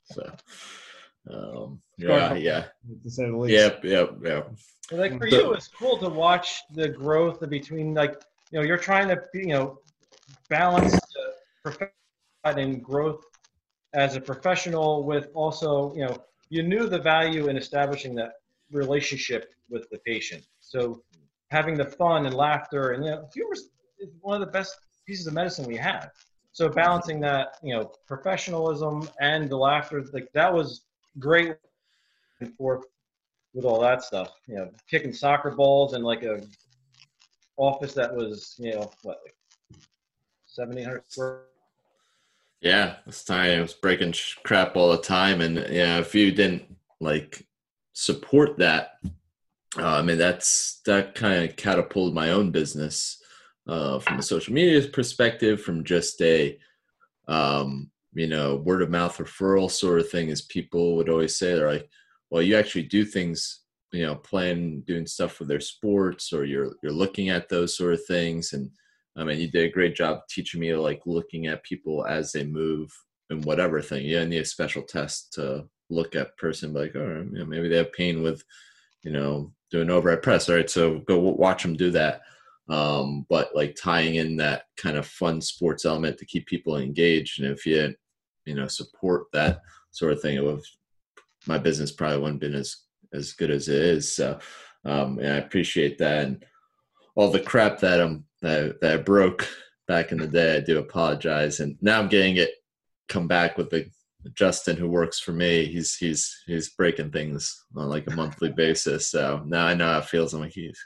[0.03, 0.29] So,
[1.31, 2.65] um, yeah, yeah,
[3.03, 3.53] to say the least.
[3.53, 4.51] Yep, yep, yep.
[4.91, 9.07] Like for you, it's cool to watch the growth between like you know you're trying
[9.07, 9.79] to you know
[10.49, 10.99] balance
[11.63, 11.89] the
[12.43, 13.23] and growth
[13.93, 16.17] as a professional with also you know
[16.49, 18.33] you knew the value in establishing that
[18.71, 20.43] relationship with the patient.
[20.59, 21.01] So
[21.49, 23.55] having the fun and laughter and you know humor
[24.21, 26.11] one of the best pieces of medicine we have.
[26.53, 30.85] So balancing that, you know, professionalism and the laughter, like that was
[31.17, 31.55] great
[32.39, 32.83] and forth
[33.53, 34.31] with all that stuff.
[34.47, 36.41] You know, kicking soccer balls in like a
[37.57, 39.79] office that was, you know, what, like
[40.45, 41.43] seventeen hundred square.
[42.61, 46.63] Yeah, this time I was breaking crap all the time, and yeah, if you didn't
[46.99, 47.47] like
[47.93, 48.99] support that,
[49.77, 53.20] uh, I mean that's that kind of catapulted my own business
[53.67, 56.57] uh, from a social media perspective, from just a
[57.27, 61.53] um, you know word of mouth referral sort of thing, as people would always say,
[61.53, 61.89] they're like,
[62.29, 66.73] well, you actually do things, you know, playing, doing stuff with their sports, or you're
[66.81, 68.69] you're looking at those sort of things, and
[69.15, 72.45] I mean, you did a great job teaching me like looking at people as they
[72.45, 72.91] move
[73.29, 74.05] and whatever thing.
[74.05, 77.67] You don't need a special test to look at person, like, oh, you know, maybe
[77.67, 78.43] they have pain with,
[79.03, 80.49] you know, doing overhead press.
[80.49, 82.21] All right, so go watch them do that
[82.69, 87.41] um, but like tying in that kind of fun sports element to keep people engaged.
[87.41, 87.93] And if you,
[88.45, 90.61] you know, support that sort of thing, it would,
[91.47, 92.77] my business probably wouldn't have been as
[93.13, 94.15] as good as it is.
[94.15, 94.39] So,
[94.85, 96.45] um, and I appreciate that and
[97.15, 99.47] all the crap that I'm that, that I broke
[99.87, 100.57] back in the day.
[100.57, 102.51] I do apologize, and now I'm getting it
[103.09, 103.89] come back with the
[104.33, 105.65] Justin who works for me.
[105.65, 109.09] He's he's he's breaking things on like a monthly basis.
[109.09, 110.33] So now I know how it feels.
[110.33, 110.79] I'm like he's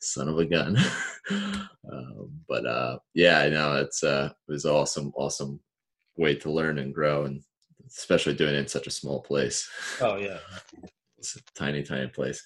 [0.00, 0.76] son of a gun.
[1.30, 5.60] um, but uh, yeah, I know it's uh, it was awesome, awesome
[6.16, 7.42] way to learn and grow, and
[7.86, 9.68] especially doing it in such a small place.
[10.00, 10.38] Oh yeah,
[11.18, 12.42] it's a tiny, tiny place.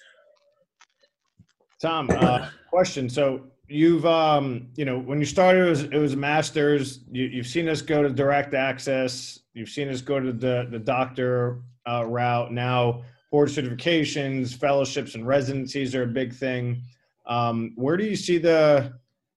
[1.81, 3.09] Tom, uh, question.
[3.09, 7.01] So you've um, you know when you started, it was, it was masters.
[7.11, 9.41] You, you've seen us go to direct access.
[9.55, 12.53] You've seen us go to the the doctor uh, route.
[12.53, 16.83] Now board certifications, fellowships, and residencies are a big thing.
[17.27, 18.93] Um, where do you see the,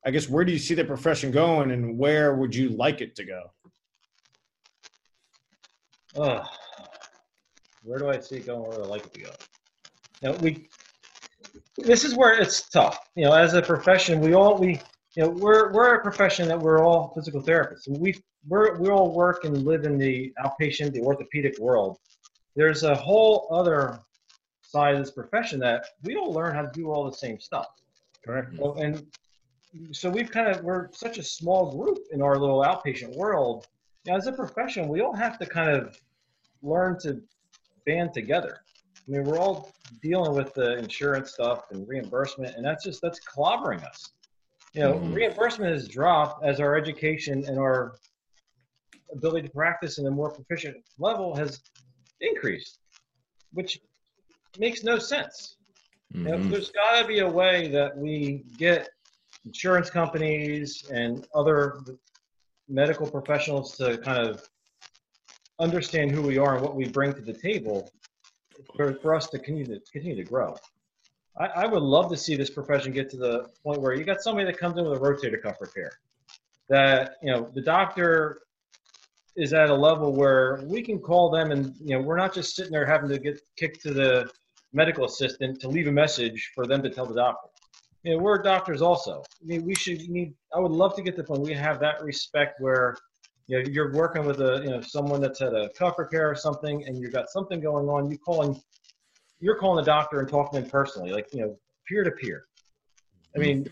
[0.06, 3.16] I guess, where do you see the profession going, and where would you like it
[3.16, 3.52] to go?
[6.16, 6.46] Ugh.
[7.84, 8.62] where do I see it going?
[8.62, 9.30] Where do I like it to go?
[10.22, 10.70] Now we,
[11.78, 13.00] this is where it's tough.
[13.16, 14.80] You know, as a profession, we all we,
[15.16, 17.88] you know, we're we're a profession that we're all physical therapists.
[17.88, 18.16] We
[18.48, 21.98] we're we all work and live in the outpatient, the orthopedic world.
[22.56, 24.00] There's a whole other
[24.74, 27.68] side of this profession that we all learn how to do all the same stuff.
[28.26, 28.56] Correct.
[28.58, 29.06] So, and
[29.92, 33.68] so we've kind of we're such a small group in our little outpatient world.
[34.06, 35.96] Know, as a profession, we all have to kind of
[36.64, 37.22] learn to
[37.86, 38.64] band together.
[39.08, 43.20] I mean, we're all dealing with the insurance stuff and reimbursement, and that's just that's
[43.20, 44.12] clobbering us.
[44.74, 45.14] You know, Mhm.
[45.14, 47.96] reimbursement has dropped as our education and our
[49.12, 51.62] ability to practice in a more proficient level has
[52.22, 52.80] increased,
[53.52, 53.80] which
[54.58, 55.58] makes no sense.
[56.14, 56.52] You know, Mhm.
[56.52, 58.90] there's got to be a way that we get
[59.46, 61.80] insurance companies and other
[62.68, 64.48] medical professionals to kind of
[65.60, 67.92] understand who we are and what we bring to the table
[68.76, 70.56] for, for us to continue to continue to grow.
[71.38, 74.22] I, I would love to see this profession get to the point where you got
[74.22, 76.00] somebody that comes in with a rotator cuff repair.
[76.70, 78.44] That you know the doctor
[79.36, 82.56] is at a level where we can call them and you know we're not just
[82.56, 84.30] sitting there having to get kicked to the
[84.74, 87.50] medical assistant to leave a message for them to tell the doctor.
[88.04, 89.24] You know, we're doctors also.
[89.42, 90.34] I mean, we should need.
[90.54, 92.98] I would love to get to the point we have that respect where,
[93.48, 96.36] you know, you're working with a, you know, someone that's had a cuff repair or
[96.36, 98.12] something, and you've got something going on.
[98.12, 98.62] You calling,
[99.40, 101.58] you're calling the doctor and talking to him personally, like you know,
[101.88, 102.44] peer to peer.
[103.36, 103.68] I mean,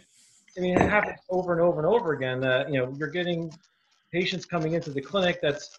[0.57, 3.51] I mean, it happens over and over and over again that you know you're getting
[4.13, 5.77] patients coming into the clinic that's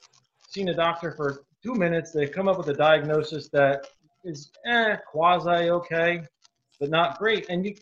[0.48, 2.12] seen a doctor for two minutes.
[2.12, 3.86] They come up with a diagnosis that
[4.24, 6.22] is eh, quasi okay,
[6.80, 7.46] but not great.
[7.48, 7.74] And you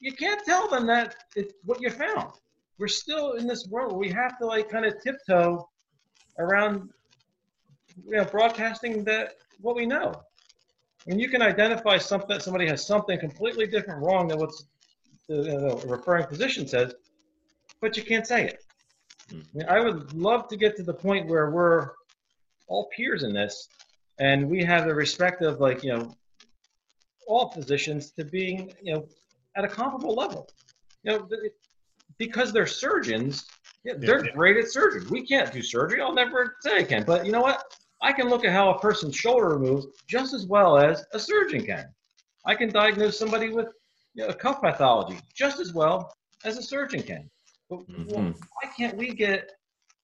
[0.00, 2.32] you can't tell them that it's what you found.
[2.78, 5.68] We're still in this world where we have to like kind of tiptoe
[6.38, 6.90] around
[8.06, 10.12] you know broadcasting that what we know.
[11.04, 14.64] When you can identify something somebody has something completely different wrong than what's
[15.28, 16.94] the referring physician says,
[17.80, 18.64] but you can't say it.
[19.30, 21.90] I, mean, I would love to get to the point where we're
[22.66, 23.68] all peers in this
[24.18, 26.16] and we have the respect of like you know
[27.26, 29.06] all physicians to being you know
[29.56, 30.48] at a comparable level.
[31.02, 31.28] You know
[32.18, 33.52] because they're surgeons
[33.84, 34.32] yeah, they're Yeah.
[34.32, 35.06] great at surgery.
[35.08, 36.00] We can't do surgery.
[36.00, 37.04] I'll never say i can.
[37.04, 37.62] But you know what?
[38.02, 41.64] I can look at how a person's shoulder moves just as well as a surgeon
[41.64, 41.86] can.
[42.44, 43.68] I can diagnose somebody with
[44.14, 46.12] you know, a cuff pathology just as well
[46.44, 47.30] as a surgeon can.
[47.70, 48.34] But well, Mhm.
[48.34, 49.52] why can't we get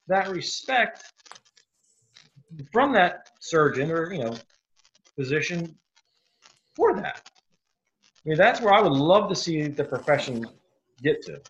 [0.06, 1.04] that respect
[2.72, 4.36] from that surgeon or you know
[5.16, 5.76] physician
[6.76, 7.30] for that.
[8.24, 10.46] I mean, that's where I would love to see the profession
[11.02, 11.40] get to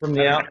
[0.00, 0.48] from the out.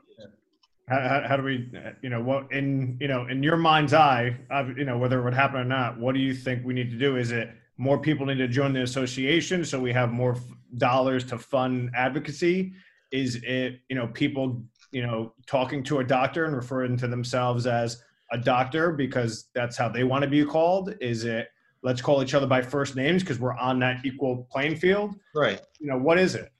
[0.87, 4.77] How, how, do we, you know, what in you know in your mind's eye, of,
[4.77, 6.97] you know, whether it would happen or not, what do you think we need to
[6.97, 7.15] do?
[7.15, 10.43] Is it more people need to join the association so we have more f-
[10.77, 12.73] dollars to fund advocacy?
[13.11, 17.65] Is it you know people you know talking to a doctor and referring to themselves
[17.67, 20.95] as a doctor because that's how they want to be called?
[21.01, 21.47] Is it
[21.83, 25.15] let's call each other by first names because we're on that equal playing field?
[25.35, 25.61] Right.
[25.79, 26.51] You know, what is it?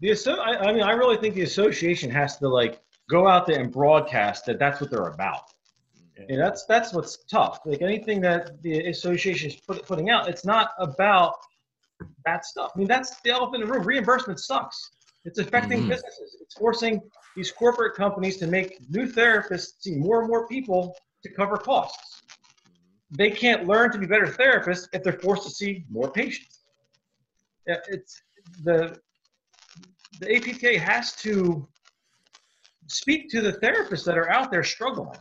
[0.00, 3.46] The asso- I, I mean, I really think the association has to like go out
[3.46, 5.42] there and broadcast that that's what they're about.
[6.28, 7.60] And that's that's what's tough.
[7.64, 11.34] Like anything that the association is put, putting out, it's not about
[12.26, 12.70] that stuff.
[12.74, 13.84] I mean, that's the elephant in the room.
[13.84, 14.90] Reimbursement sucks.
[15.24, 15.88] It's affecting Mhm.
[15.88, 16.36] businesses.
[16.40, 17.00] It's forcing
[17.36, 22.22] these corporate companies to make new therapists see more and more people to cover costs.
[23.10, 26.60] They can't learn to be better therapists if they're forced to see more patients.
[27.66, 28.22] It's
[28.64, 28.98] the
[30.20, 31.66] the APTA has to
[32.86, 35.18] speak to the therapists that are out there struggling.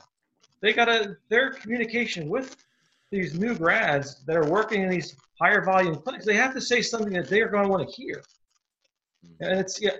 [0.61, 2.55] They gotta their communication with
[3.11, 6.81] these new grads that are working in these higher volume clinics, they have to say
[6.81, 8.23] something that they are going to want to hear.
[9.41, 9.91] And it's yeah,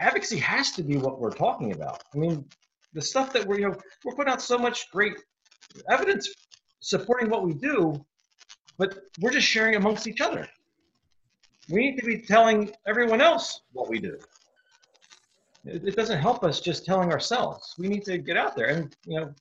[0.00, 2.02] advocacy has to be what we're talking about.
[2.14, 2.44] I mean,
[2.92, 5.14] the stuff that we're you know we're putting out so much great
[5.88, 6.28] evidence
[6.80, 8.04] supporting what we do,
[8.78, 10.48] but we're just sharing amongst each other.
[11.68, 14.18] We need to be telling everyone else what we do.
[15.64, 17.74] It, it doesn't help us just telling ourselves.
[17.78, 19.34] We need to get out there and you know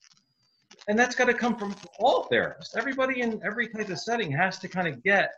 [0.88, 2.76] and that's got to come from all therapists.
[2.76, 5.32] Everybody in every type of setting has to kind of get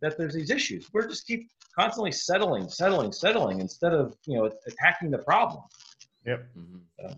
[0.00, 0.88] that there's these issues.
[0.92, 5.62] We're just keep constantly settling, settling, settling instead of you know attacking the problem.
[6.26, 6.46] Yep.
[6.56, 7.12] Mm-hmm.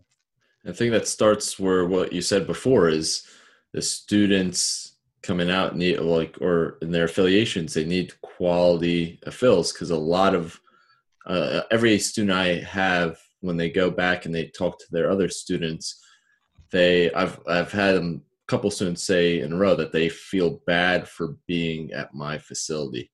[0.67, 3.27] I think that starts where what you said before is
[3.73, 9.91] the students coming out need like or in their affiliations they need quality affils because
[9.91, 10.59] a lot of
[11.27, 15.29] uh, every student I have when they go back and they talk to their other
[15.29, 16.03] students
[16.71, 21.09] they I've I've had a couple students say in a row that they feel bad
[21.09, 23.11] for being at my facility.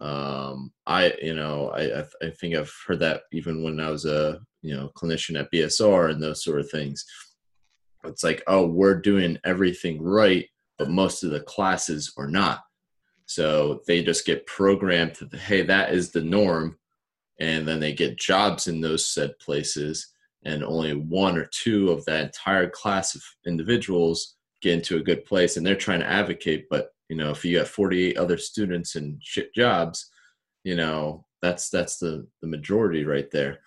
[0.00, 4.40] Um, I you know I I think I've heard that even when I was a
[4.62, 7.04] you know clinician at BSR and those sort of things.
[8.04, 10.46] It's like oh we're doing everything right,
[10.78, 12.60] but most of the classes are not.
[13.26, 16.78] So they just get programmed to hey that is the norm,
[17.38, 20.12] and then they get jobs in those said places
[20.44, 25.24] and only one or two of that entire class of individuals get into a good
[25.24, 28.96] place and they're trying to advocate but you know if you have 48 other students
[28.96, 30.10] and shit jobs
[30.64, 33.60] you know that's that's the the majority right there.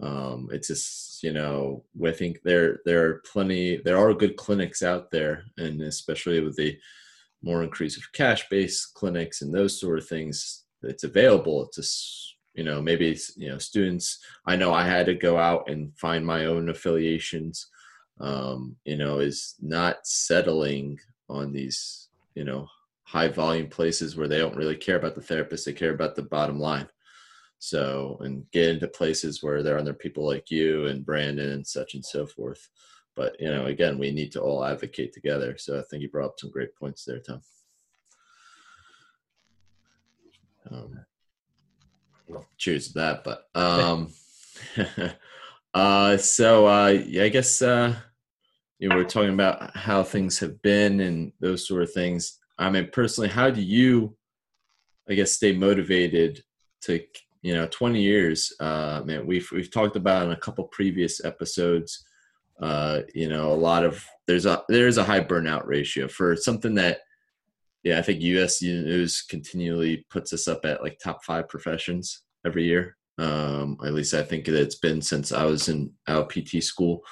[0.00, 4.80] Um it's just you know i think there there are plenty there are good clinics
[4.80, 6.78] out there and especially with the
[7.42, 12.36] more increase of cash based clinics and those sort of things it's available it's just
[12.54, 14.18] you know maybe you know students.
[14.46, 17.66] I know i had to go out and find my own affiliations
[18.20, 22.68] um, you know is not settling on these you know
[23.08, 26.22] high volume places where they don't really care about the therapist they care about the
[26.22, 26.86] bottom line
[27.58, 31.66] so and get into places where there are other people like you and brandon and
[31.66, 32.68] such and so forth
[33.16, 36.26] but you know again we need to all advocate together so i think you brought
[36.26, 37.40] up some great points there tom
[40.70, 41.04] um,
[42.56, 43.24] cheers to that.
[43.24, 44.12] But um,
[45.74, 47.94] uh, so uh, yeah, I guess uh,
[48.78, 52.38] you know we're talking about how things have been and those sort of things.
[52.58, 54.16] I mean, personally, how do you,
[55.08, 56.42] I guess, stay motivated
[56.82, 57.00] to
[57.42, 58.52] you know 20 years?
[58.60, 62.04] Uh, man, we've we've talked about in a couple previous episodes.
[62.60, 66.74] Uh, you know, a lot of there's a there's a high burnout ratio for something
[66.74, 66.98] that
[67.84, 72.64] yeah, I think US News continually puts us up at like top five professions every
[72.64, 72.96] year.
[73.18, 77.02] Um, at least I think it's been since I was in our PT school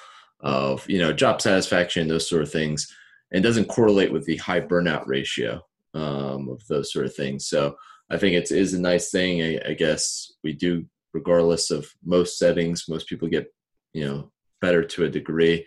[0.41, 2.93] of, you know, job satisfaction, those sort of things,
[3.31, 5.61] and doesn't correlate with the high burnout ratio
[5.93, 7.47] um, of those sort of things.
[7.47, 7.75] So
[8.09, 9.41] I think it is a nice thing.
[9.41, 13.47] I, I guess we do, regardless of most settings, most people get,
[13.93, 15.65] you know, better to a degree.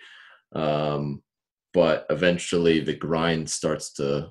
[0.54, 1.22] Um,
[1.72, 4.30] but eventually the grind starts to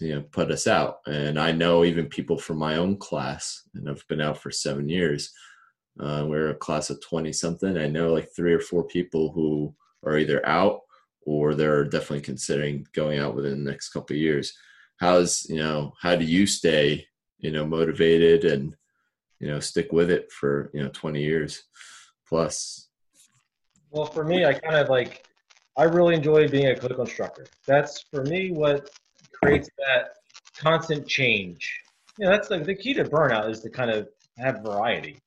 [0.00, 3.88] you know put us out and i know even people from my own class and
[3.88, 5.32] i've been out for seven years
[6.00, 9.72] uh, we're a class of 20 something i know like three or four people who
[10.04, 10.80] are either out
[11.26, 14.56] or they're definitely considering going out within the next couple of years
[15.00, 17.04] how's you know how do you stay
[17.38, 18.74] you know motivated and
[19.40, 21.64] you know stick with it for you know 20 years
[22.28, 22.88] plus
[23.90, 25.26] well for me i kind of like
[25.76, 28.90] i really enjoy being a clinical instructor that's for me what
[29.44, 30.14] creates that
[30.56, 31.80] constant change.
[32.18, 34.08] You know, that's like the key to burnout is to kind of
[34.38, 35.18] have variety.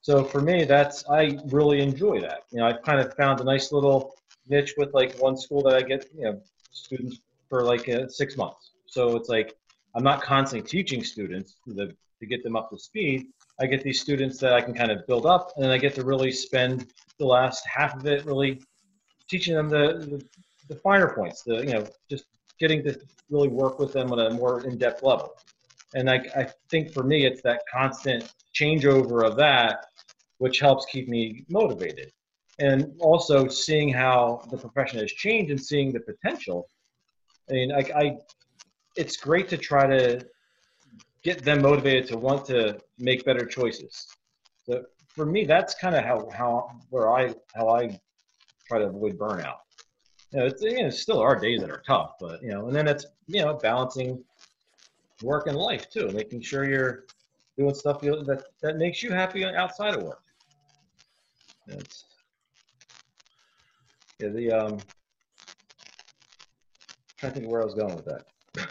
[0.00, 2.44] So for me, that's I really enjoy that.
[2.50, 4.14] You know, I've kind of found a nice little
[4.48, 6.40] niche with like one school that I get you know
[6.70, 7.18] students
[7.48, 8.72] for like uh, six months.
[8.86, 9.56] So it's like
[9.94, 13.26] I'm not constantly teaching students to, to get them up to speed.
[13.60, 15.94] I get these students that I can kind of build up, and then I get
[15.96, 16.86] to really spend
[17.18, 18.62] the last half of it really
[19.28, 20.24] teaching them the, the,
[20.68, 22.24] the finer points, the you know just
[22.58, 22.98] getting to
[23.30, 25.34] really work with them on a more in-depth level.
[25.94, 29.86] And I, I think for me, it's that constant changeover of that,
[30.38, 32.12] which helps keep me motivated.
[32.58, 36.68] And also seeing how the profession has changed and seeing the potential.
[37.48, 38.16] I mean, I, I
[38.96, 40.26] it's great to try to
[41.22, 44.08] get them motivated to want to make better choices.
[44.66, 47.98] So for me, that's kind of how, how where I how I
[48.66, 49.58] try to avoid burnout
[50.32, 52.76] you know, it's, you know, still our days that are tough, but you know, and
[52.76, 54.22] then it's you know balancing
[55.22, 57.04] work and life too, making sure you're
[57.56, 60.22] doing stuff that that makes you happy outside of work.
[61.66, 62.04] It's
[64.20, 64.78] yeah, the um, I'm
[67.18, 68.68] trying to think where I was going with that.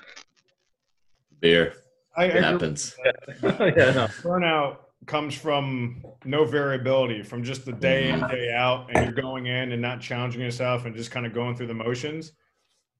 [1.39, 1.73] Beer.
[2.15, 2.41] I, I It agree.
[2.41, 2.95] happens.
[3.43, 4.07] yeah, no.
[4.23, 9.45] burnout comes from no variability from just the day in day out and you're going
[9.45, 12.33] in and not challenging yourself and just kind of going through the motions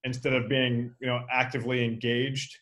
[0.04, 2.56] instead of being you know actively engaged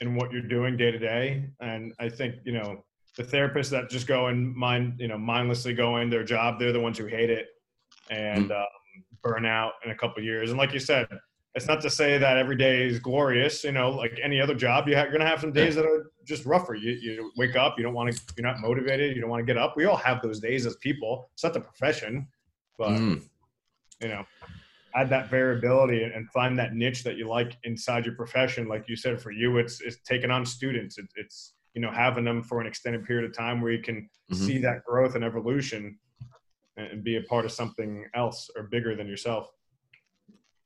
[0.00, 2.82] in what you're doing day to day and i think you know
[3.16, 6.72] the therapists that just go and mind you know mindlessly go in their job they're
[6.72, 7.46] the ones who hate it
[8.10, 8.64] and um,
[9.24, 11.08] burn out in a couple of years and like you said
[11.56, 13.62] it's not to say that every day is glorious.
[13.62, 16.10] You know, like any other job, you ha- you're gonna have some days that are
[16.26, 16.74] just rougher.
[16.74, 19.46] You you wake up, you don't want to, you're not motivated, you don't want to
[19.46, 19.76] get up.
[19.76, 21.30] We all have those days as people.
[21.32, 22.26] It's not the profession,
[22.76, 23.22] but Mm.
[24.02, 24.24] you know,
[24.96, 28.66] add that variability and, find that niche that you like inside your profession.
[28.66, 30.98] Like you said, for you, it's it's taking on students.
[30.98, 34.08] It, it's you know having them for an extended period of time where you can
[34.32, 34.34] Mhm.
[34.34, 35.96] see that growth and evolution
[36.76, 39.50] and, be a part of something else or bigger than yourself.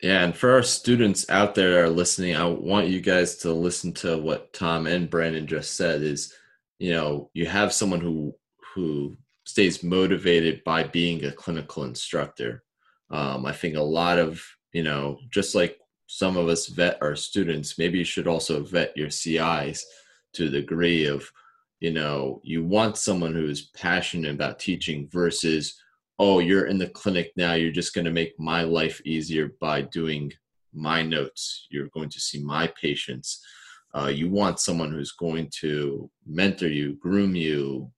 [0.02, 3.92] Yeah, and for our students out there are listening, I want you guys to listen
[3.94, 6.34] to what Tom and Brandon just said is,
[6.78, 8.34] you know, you have someone who
[8.74, 12.62] who stays motivated by being a clinical instructor.
[13.10, 17.16] Um, I think a lot of, you know, just like some of us vet our
[17.16, 19.86] students, maybe you should also vet your CIs
[20.34, 21.28] to the degree of,
[21.80, 25.80] you know, you want someone who's passionate about teaching versus
[26.18, 29.82] oh, you're in the clinic now, you're just going to make my life easier by
[29.82, 30.32] doing
[30.74, 31.66] my notes.
[31.70, 33.40] You're going to see my patients.
[33.94, 37.90] Uh, you want someone who's going to mentor you, groom you,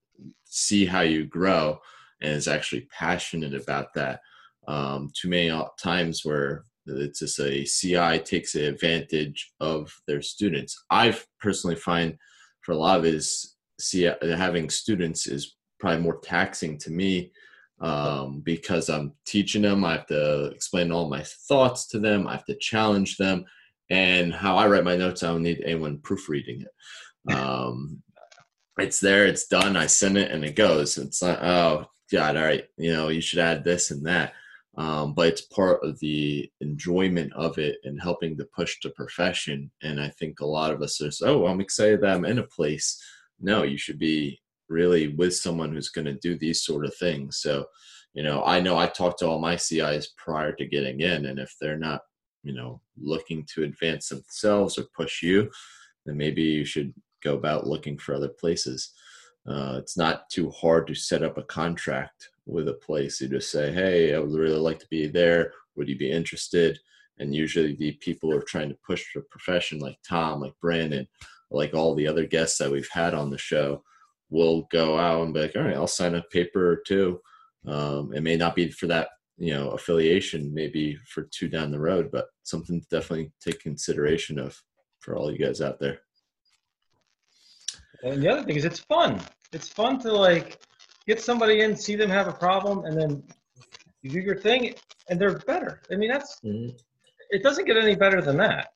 [0.45, 1.81] see how you grow,
[2.21, 4.21] and is actually passionate about that.
[4.69, 5.51] Um, too many
[5.83, 10.85] times where it's just a CI takes advantage of their students.
[10.91, 12.17] I personally find
[12.61, 17.33] for a lot of it is CI, having students is probably more taxing to me
[17.81, 19.85] um, because I'm teaching them.
[19.85, 22.27] I have to explain all my thoughts to them.
[22.27, 23.45] I have to challenge them.
[23.89, 26.69] And how I write my notes, I don't need anyone proofreading it.
[27.37, 28.03] Um,
[28.79, 29.77] it's there, it's done.
[29.77, 30.97] I send it and it goes.
[30.97, 34.33] It's like, oh, God, all right, you know, you should add this and that.
[34.77, 39.71] Um, but it's part of the enjoyment of it and helping to push the profession.
[39.83, 42.45] And I think a lot of us are, oh, I'm excited that I'm in a
[42.45, 43.03] place.
[43.41, 44.40] No, you should be
[44.71, 47.39] really with someone who's going to do these sort of things.
[47.39, 47.67] So,
[48.15, 51.39] you know, I know I talked to all my CIs prior to getting in, and
[51.39, 52.01] if they're not,
[52.43, 55.51] you know, looking to advance themselves or push you,
[56.07, 58.93] then maybe you should go about looking for other places.
[59.47, 63.21] Uh, it's not too hard to set up a contract with a place.
[63.21, 65.53] You just say, "Hey, I would really like to be there.
[65.77, 66.79] Would you be interested?"
[67.19, 71.07] And usually, the people who are trying to push the profession, like Tom, like Brandon,
[71.51, 73.83] like all the other guests that we've had on the show,
[74.31, 77.21] will go out and be like, all right, I'll sign a paper or two.
[77.67, 81.81] Um, it may not be for that, you know, affiliation, maybe for two down the
[81.81, 84.57] road, but something to definitely take consideration of
[85.01, 86.01] for all you guys out there.
[88.03, 89.21] And the other thing is, it's fun.
[89.53, 90.61] It's fun to like
[91.07, 93.23] get somebody in, see them have a problem, and then
[94.03, 94.75] you do your thing,
[95.09, 95.83] and they're better.
[95.93, 97.43] I mean, that's it.
[97.43, 98.71] Doesn't get any better than that.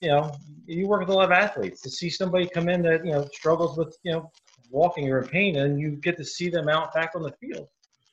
[0.00, 0.32] You know,
[0.66, 1.80] you work with a lot of athletes.
[1.82, 4.30] To see somebody come in that you know struggles with you know
[4.70, 7.68] walking or in pain, and you get to see them out back on the field.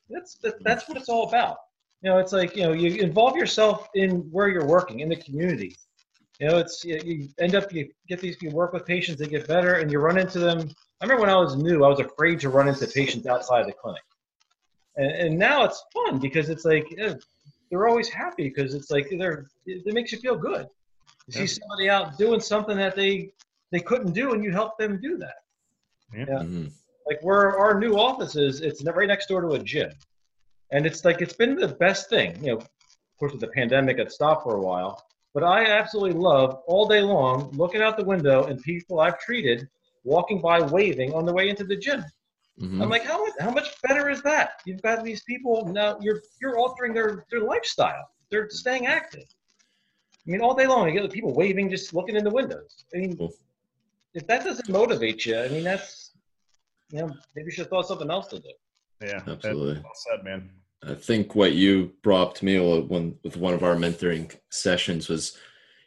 [0.10, 1.58] That's that, that's what it's all about.
[2.02, 5.16] You know, it's like you know you involve yourself in where you're working in the
[5.16, 5.76] community.
[6.40, 9.28] You know, it's you, you end up you get these you work with patients, they
[9.28, 10.70] get better, and you run into them.
[11.02, 13.74] I remember when I was new, I was afraid to run into patients outside the
[13.74, 14.02] clinic,
[14.96, 17.16] and, and now it's fun because it's like eh,
[17.70, 20.68] they're always happy because it's like they're it makes you feel good.
[21.30, 23.32] You see somebody out doing something that they
[23.72, 25.44] they couldn't do, and you help them do that.
[26.14, 26.72] Mhm.
[27.06, 29.92] Like where our new office is, it's right next door to a gym,
[30.72, 32.44] and it's like it's been the best thing.
[32.44, 32.70] You know, of
[33.20, 35.06] course, with the pandemic, it stopped for a while.
[35.36, 39.70] But I absolutely love all day long looking out the window and people I've treated
[40.04, 42.04] walking by waving on the way into the gym.
[42.60, 42.82] Mhm.
[42.82, 44.62] I'm like, how much, how much better is that?
[44.66, 46.00] You've got these people now.
[46.02, 48.10] You're you're altering their their lifestyle.
[48.32, 49.28] They're staying active.
[50.30, 52.86] I mean, all day long, you get people waving, just looking in the windows.
[52.94, 53.34] I mean, Cool.
[54.14, 56.12] if that doesn't motivate you, I mean, that's
[56.92, 58.50] you know, maybe you should have thought of something else to do.
[59.02, 59.82] Yeah, Absolutely.
[59.82, 60.52] Well said, man.
[60.84, 65.10] I think what you brought up to me when with one of our mentoring sessions
[65.10, 65.36] was,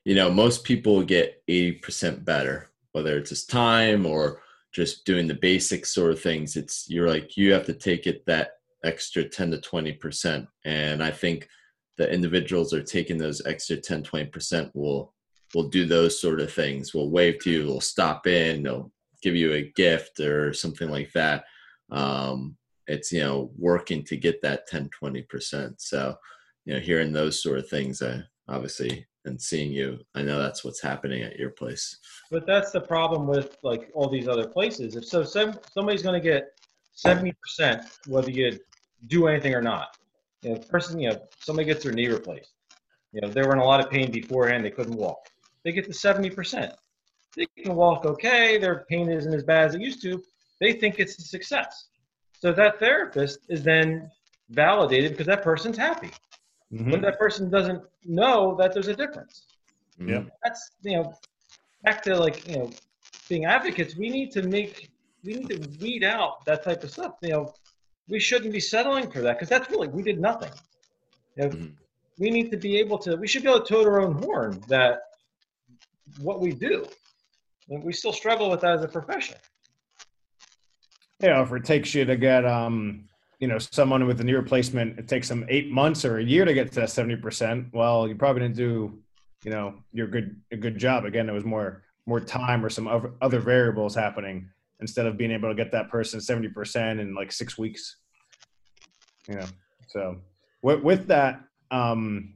[0.05, 5.29] you know, most people get eighty percent better, whether it's just time or just doing
[5.29, 6.57] the basic sort of things.
[6.57, 11.01] It's you're like you have to take it that extra ten to twenty percent, and
[11.03, 11.49] I think
[12.03, 15.15] the individuals are taking those extra 10 20 percent will
[15.55, 16.95] will do those sort of things.
[16.95, 18.91] Will wave to you, will stop in, they'll
[19.23, 21.45] give you a gift or something like that.
[21.91, 26.17] Um, it's you know working to get that 10 20 percent so
[26.65, 29.99] you know hearing those sort of things i obviously and seeing you.
[30.15, 31.99] I know that's what's happening at your place.
[32.31, 34.97] But that's the problem with like all these other places.
[34.97, 36.59] If so, some, somebody's going to get
[36.95, 38.59] seventy percent whether you
[39.07, 39.97] do anything or not.
[40.43, 42.53] You know, person, you know, somebody gets their knee replaced.
[43.13, 45.19] You know, they were in a lot of pain beforehand; they couldn't walk.
[45.65, 46.73] They get to seventy percent.
[47.37, 48.59] They can walk okay.
[48.59, 50.23] Their pain isn't as bad as it used to.
[50.61, 51.89] They think it's a success.
[52.41, 54.11] So that therapist is then
[54.51, 56.11] validated because that person's happy.
[56.73, 56.91] Mhm.
[56.91, 59.47] But that person doesn't know that there's a difference
[59.99, 60.25] Yeah.
[60.43, 61.15] that's you know
[61.85, 62.71] back to like you know
[63.29, 64.91] being advocates we need to make
[65.25, 67.55] we need to weed out that type of stuff you know
[68.09, 70.51] we shouldn't be settling for that because that's really we did nothing
[71.37, 71.73] you know, Mhm.
[72.19, 74.61] we need to be able to we should be able to toot our own horn
[74.69, 75.01] that
[76.21, 76.87] what we do
[77.69, 79.37] and we still struggle with that as a profession
[81.21, 84.99] Yeah, if it takes you to get um, you know, someone with a knee replacement,
[84.99, 87.69] it takes them eight months or a year to get to that seventy percent.
[87.73, 89.01] Well, you probably didn't do,
[89.45, 91.05] you know, your good a good job.
[91.05, 94.49] Again, it was more more time or some other other variables happening
[94.83, 97.97] instead of being able to get that person seventy percent in like six weeks.
[99.27, 99.47] You know,
[99.89, 100.17] so
[100.63, 102.35] with with that, um,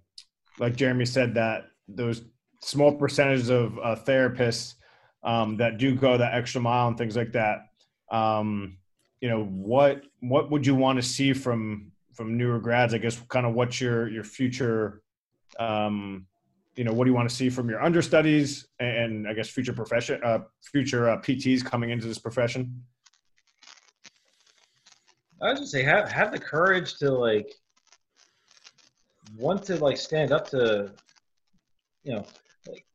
[0.59, 2.23] like Jeremy said, that those
[2.63, 4.75] small percentages of uh, therapists
[5.23, 7.67] um, that do go that extra mile and things like that
[8.11, 8.79] um,
[9.21, 13.21] you know what what would you want to see from from newer grads i guess
[13.29, 15.03] kind of what's your your future
[15.59, 16.27] um
[16.77, 19.73] you know what do you want to see from your understudies and i guess future
[19.73, 22.83] profession uh future uh, pts coming into this profession?
[25.43, 27.53] I was just say have have the courage to like
[29.37, 30.93] want to like stand up to
[32.05, 32.25] you know
[32.67, 32.87] like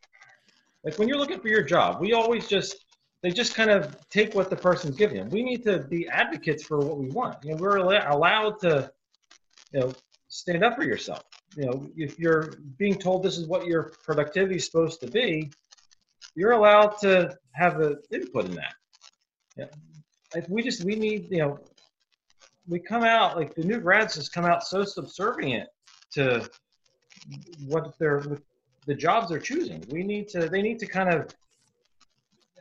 [0.84, 2.86] like when you're looking for your job we always just
[3.22, 5.30] they just kind of take what the person's giving them.
[5.30, 7.38] We need to be advocates for what we want.
[7.44, 8.92] You know we're allowed to
[9.74, 9.94] you know
[10.28, 11.24] stand up for yourself
[11.56, 15.50] you know if you're being told this is what your productivity is supposed to be
[16.36, 18.74] you're allowed to have an input in that
[19.58, 19.66] yeah.
[20.36, 21.60] if we just we need you know
[22.68, 25.68] we come out like the new grads just come out so subservient
[26.12, 26.48] to
[27.66, 28.24] what they're
[28.86, 29.84] the jobs they're choosing.
[29.90, 31.34] We need to they need to kind of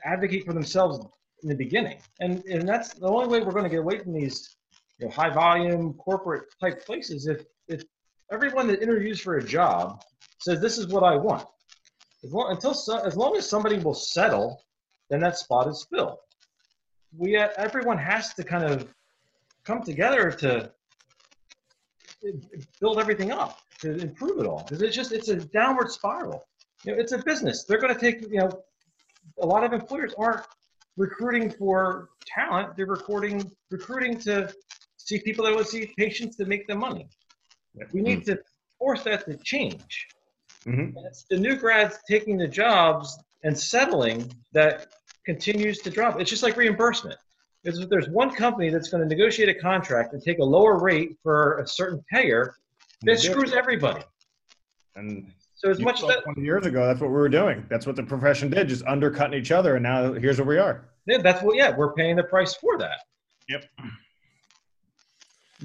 [0.04, 1.04] advocate for themselves
[1.42, 4.12] in the beginning, and and that's the only way we're going to get away from
[4.12, 4.56] these
[4.98, 7.26] you know, high volume corporate type places.
[7.26, 7.44] If
[8.30, 10.02] everyone that interviews for a job
[10.38, 11.46] says this is what I want,
[12.24, 14.62] as long until so, as long as somebody will settle,
[15.08, 16.18] then that spot is filled.
[17.16, 18.88] We uh, everyone has to kind of
[19.64, 20.70] come together to
[22.80, 24.62] build everything up to improve it all.
[24.62, 26.46] Because it's just it's a downward spiral.
[26.84, 27.64] You know it's a business.
[27.64, 28.50] They're going to take you know
[29.40, 30.46] a lot of employers aren't
[30.96, 32.76] recruiting for talent.
[32.76, 34.52] They're recruiting recruiting to
[34.96, 37.08] see people that will see patients to make them money
[37.92, 38.38] we need to
[38.78, 40.08] force that to change
[40.66, 40.92] Mhm.
[41.06, 44.88] It's the new grads taking the jobs and settling that
[45.24, 47.18] continues to drop it's just like reimbursement
[47.64, 51.18] if there's one company that's going to negotiate a contract and take a lower rate
[51.22, 52.56] for a certain payer,
[53.02, 54.02] that screws everybody.
[54.96, 57.86] and So as much as that, 20 years ago that's what we were doing that's
[57.86, 61.18] what the profession did just undercutting each other and now here's where we are yeah,
[61.18, 63.00] that's what, yeah, we're paying the price for that.
[63.48, 63.64] Yep.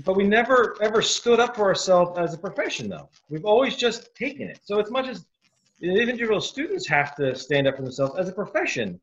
[0.03, 3.09] But we never ever stood up for ourselves as a profession, though.
[3.29, 4.59] We've always just taken it.
[4.63, 5.25] So as much as
[5.81, 8.99] individual students have to stand up for themselves as a profession,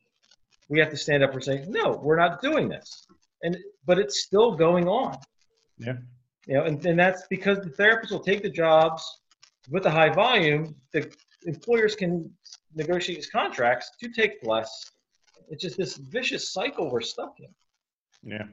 [0.68, 3.06] we have to stand up for saying, no, we're not doing this.
[3.42, 5.18] And but it's still going on.
[5.78, 5.94] Yeah.
[6.46, 9.02] You know, and, and that's because the therapists will take the jobs
[9.70, 11.10] with the high volume, the
[11.46, 12.30] employers can
[12.74, 14.90] negotiate these contracts to take less.
[15.48, 17.48] It's just this vicious cycle we're stuck in.
[18.22, 18.46] yeah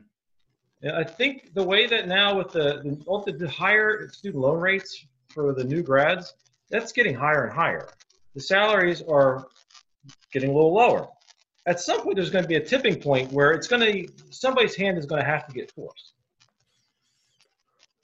[0.81, 4.41] And I think the way that now with the, the, all the, the higher student
[4.41, 6.33] loan rates for the new grads,
[6.69, 7.87] that's getting higher and higher.
[8.35, 9.47] The salaries are
[10.31, 11.07] getting a little lower.
[11.65, 14.75] At some point, there's going to be a tipping point where it's going to somebody's
[14.75, 16.13] hand is going to have to get forced.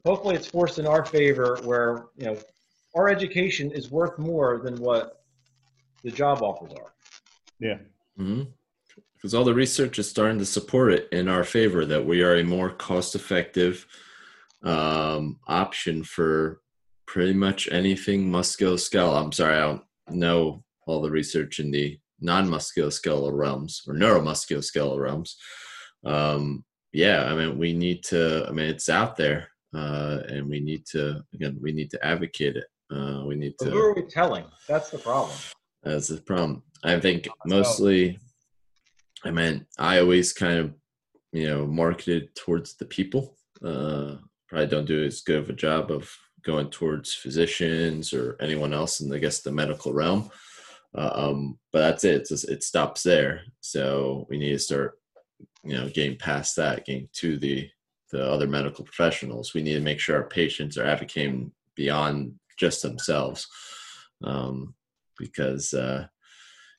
[0.06, 2.38] Hopefully, it's forced in our favor, where you know
[2.96, 5.24] our education is worth more than what
[6.04, 6.94] the job offers are.
[7.60, 7.78] yeah
[8.20, 8.44] mm-hmm.
[9.26, 12.36] Because all the research is starting to support it in our favor that we are
[12.36, 13.88] a more cost effective
[14.62, 16.62] um, option for
[17.08, 19.20] pretty much anything musculoskeletal.
[19.20, 25.02] I'm sorry, I don't know all the research in the non musculoskeletal realms or neuromusculoskeletal
[25.02, 25.38] realms.
[26.06, 26.64] Um,
[26.94, 30.86] yeah, I mean, we need to, I mean, it's out there uh, and we need
[30.92, 32.68] to, again, we need to advocate it.
[32.96, 33.72] Uh, we need But to.
[33.72, 34.46] who are we telling?
[34.68, 35.36] That's the problem.
[35.82, 36.62] That's the problem.
[36.84, 38.20] I think mostly,
[39.26, 40.74] I mean, I always kind of,
[41.32, 43.38] you know, marketed towards the people.
[43.64, 44.18] Uh,
[44.48, 46.10] probably don't do as good of a job of
[46.44, 50.30] going towards physicians or anyone else in, I guess, the medical realm.
[50.96, 52.28] Uh, um, but that's it.
[52.30, 53.42] Just, it stops there.
[53.62, 55.00] So we need to start,
[55.64, 57.70] you know, getting past that, getting to the
[58.12, 59.54] the other medical professionals.
[59.54, 63.48] We need to make sure our patients are advocating beyond just themselves,
[64.24, 64.76] um,
[65.18, 66.06] because uh,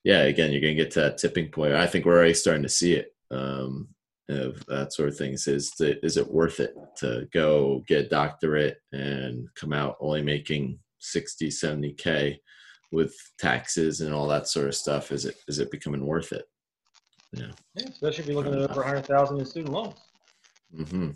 [0.07, 1.75] yeah, again, you're going to get to that tipping point.
[1.75, 3.13] I think we're already starting to see it.
[3.33, 3.89] Um,
[4.29, 8.09] of that sort of things is to, is it worth it to go get a
[8.09, 12.39] doctorate and come out only making 60 70k
[12.93, 15.11] with taxes and all that sort of stuff?
[15.11, 16.45] Is it is it becoming worth it?
[17.33, 19.95] Yeah, yeah especially if you're looking at over 100000 in student loans.
[20.75, 21.11] Mm-hmm.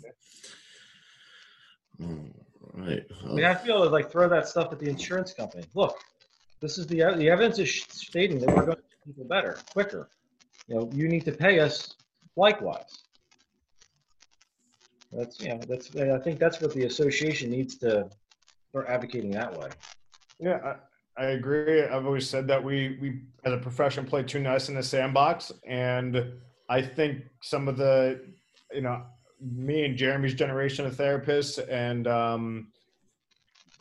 [2.73, 3.03] Right.
[3.23, 5.65] Well, we have to be able to like throw that stuff at the insurance company.
[5.75, 5.97] Look
[6.61, 10.09] this is the the evidence is stating that we're going to people better quicker
[10.67, 11.95] you know you need to pay us
[12.35, 13.03] likewise.
[15.11, 15.57] That's yeah.
[15.67, 18.09] That's I think that's what the association needs to
[18.69, 19.69] start advocating that way.
[20.39, 20.75] Yeah,
[21.17, 21.83] I, I agree.
[21.83, 25.51] I've always said that we we as a profession play too nice in the sandbox,
[25.67, 26.33] and
[26.69, 28.21] I think some of the
[28.73, 29.03] you know
[29.41, 32.67] me and Jeremy's generation of therapists and um,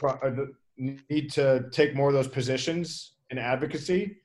[0.03, 0.31] uh,
[0.77, 4.17] need to take more of those positions in advocacy.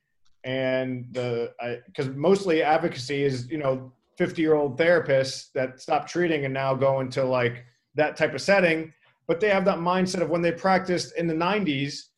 [0.43, 1.54] And the
[1.86, 6.74] because mostly advocacy is you know 50 year old therapists that stop treating and now
[6.76, 7.66] go into like
[7.96, 8.93] that type of setting.
[9.28, 12.10] But they have that mindset of when they practiced in the 90s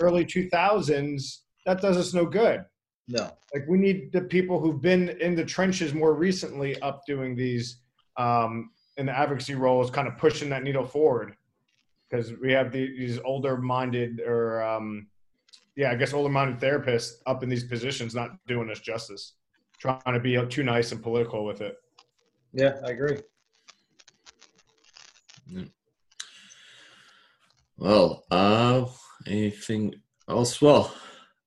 [0.00, 2.64] early 2000s that does us no good.
[3.08, 3.30] No.
[3.54, 7.80] Like we need the people who've been in the trenches more recently up doing these
[8.16, 11.36] um, in the advocacy roles kind of pushing that needle forward
[12.08, 15.06] because we have these older minded or um,
[15.76, 19.34] yeah i guess older minded therapists up in these positions not doing us justice
[19.78, 21.76] trying to be too nice and political with it.
[22.52, 23.18] Yeah, I agree.
[27.76, 28.86] Well, uh,
[29.26, 29.94] anything
[30.28, 30.60] else?
[30.60, 30.92] Well,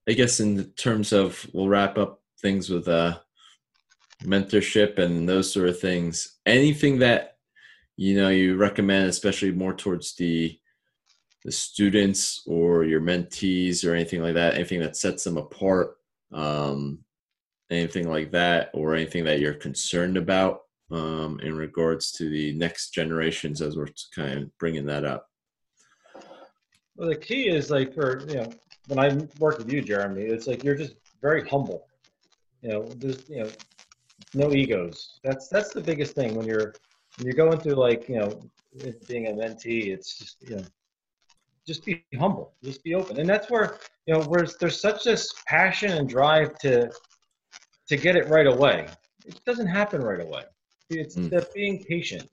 [0.08, 3.20] I guess in terms of, we'll wrap up things with uh,
[4.24, 6.40] mentorship and those sort of things.
[6.46, 7.38] Anything that
[8.02, 10.58] you know you recommend, especially more towards the
[11.44, 14.56] the students or your mentees or anything like that.
[14.56, 15.98] Anything that sets them apart.
[16.32, 17.00] Um,
[17.70, 22.90] anything like that or anything that you're concerned about um, in regards to the next
[22.90, 25.30] generations as we're kind of bringing that up
[26.98, 28.50] well the key is like for you know
[28.88, 29.08] when i
[29.40, 31.88] work with you jeremy it's like you're just very humble
[32.62, 33.50] you know there's you know
[34.34, 36.74] no egos that's that's the biggest thing when you're
[37.18, 38.42] when you're going through like you know
[39.08, 40.64] being a mentee it's just you know
[41.68, 45.34] just be humble just be open and that's where you know where there's such this
[45.48, 46.92] passion and drive to
[47.92, 48.88] to get it right away.
[49.26, 50.44] It doesn't happen right away.
[50.90, 51.30] It's mm.
[51.30, 52.30] that being patient.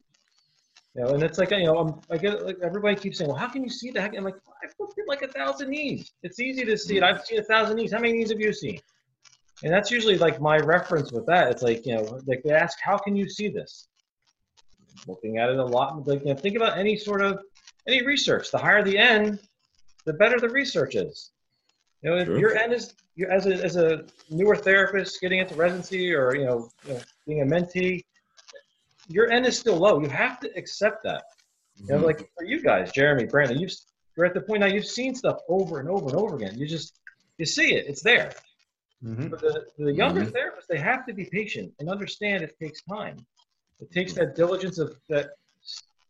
[0.94, 3.38] You know, and it's like you know, I'm, I get like everybody keeps saying, "Well,
[3.38, 6.12] how can you see that?" I'm like, I've looked at like a thousand knees.
[6.22, 7.02] It's easy to see it.
[7.02, 7.92] I've seen a thousand knees.
[7.92, 8.78] How many knees have you seen?
[9.64, 11.50] And that's usually like my reference with that.
[11.50, 13.88] It's like you know, like they ask, "How can you see this?"
[15.06, 17.40] Looking at it a lot, like you know, think about any sort of
[17.86, 18.50] any research.
[18.50, 19.38] The higher the n,
[20.04, 21.30] the better the research is.
[22.02, 22.38] You know, True.
[22.38, 22.94] your n is
[23.30, 27.42] as a as a newer therapist getting into residency or you know, you know, being
[27.42, 28.04] a mentee,
[29.08, 30.00] your n is still low.
[30.00, 31.24] You have to accept that.
[31.80, 31.92] Mm-hmm.
[31.92, 33.72] You know, like for you guys, Jeremy, Brandon, you've
[34.16, 36.58] you're at the point now you've seen stuff over and over and over again.
[36.58, 36.98] You just
[37.38, 38.32] you see it, it's there.
[39.04, 39.28] Mm-hmm.
[39.28, 40.36] But the, the younger mm-hmm.
[40.36, 43.24] therapists, they have to be patient and understand it takes time.
[43.80, 45.30] It takes that diligence of that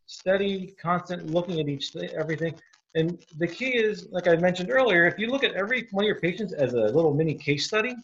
[0.07, 2.55] steady, constant looking at each everything.
[2.95, 6.07] And the key is, like I mentioned earlier, if you look at every one of
[6.07, 7.95] your patients as a little mini case study,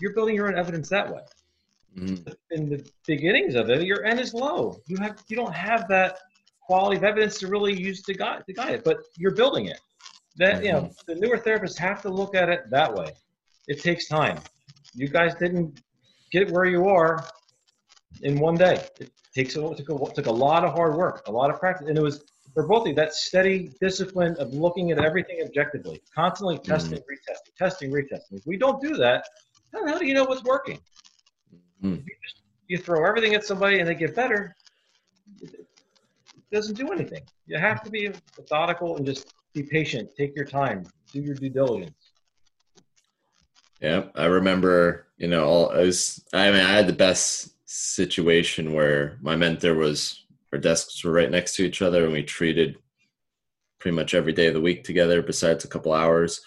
[0.00, 1.20] you're building your own evidence that way.
[1.96, 2.30] Mm-hmm.
[2.50, 4.80] In the beginnings of it, your N is low.
[4.86, 6.18] You have you don't have that
[6.60, 9.80] quality of evidence to really use to guide to guide it, but you're building it.
[10.36, 10.64] That mm-hmm.
[10.64, 11.12] you know, mm-hmm.
[11.12, 13.12] the newer therapists have to look at it that way.
[13.68, 14.40] It takes time.
[14.94, 15.80] You guys didn't
[16.30, 17.26] get where you are
[18.22, 18.84] in one day.
[19.00, 21.58] It takes a, it took a, took a lot of hard work, a lot of
[21.58, 22.24] practice, and it was
[22.56, 26.72] for both of you, that steady discipline of looking at everything objectively, constantly mm-hmm.
[26.72, 27.32] testing, mm-hmm.
[27.32, 28.38] retesting, testing, retesting.
[28.38, 29.26] If we don't do that,
[29.74, 30.78] how the hell do you know what's working?
[31.84, 31.96] Mm-hmm.
[31.96, 34.56] You, just, you throw everything at somebody and they get better,
[35.42, 35.66] it
[36.50, 37.24] doesn't do anything.
[37.46, 38.08] You have to be
[38.38, 40.08] methodical and just be patient.
[40.16, 40.86] Take your time.
[41.12, 42.12] Do your due diligence.
[43.82, 45.08] Yeah, I remember.
[45.18, 46.24] You know, all, I was.
[46.32, 51.30] I mean, I had the best situation where my mentor was our desks were right
[51.30, 52.76] next to each other and we treated
[53.80, 56.40] pretty much every day of the week together besides a couple hours.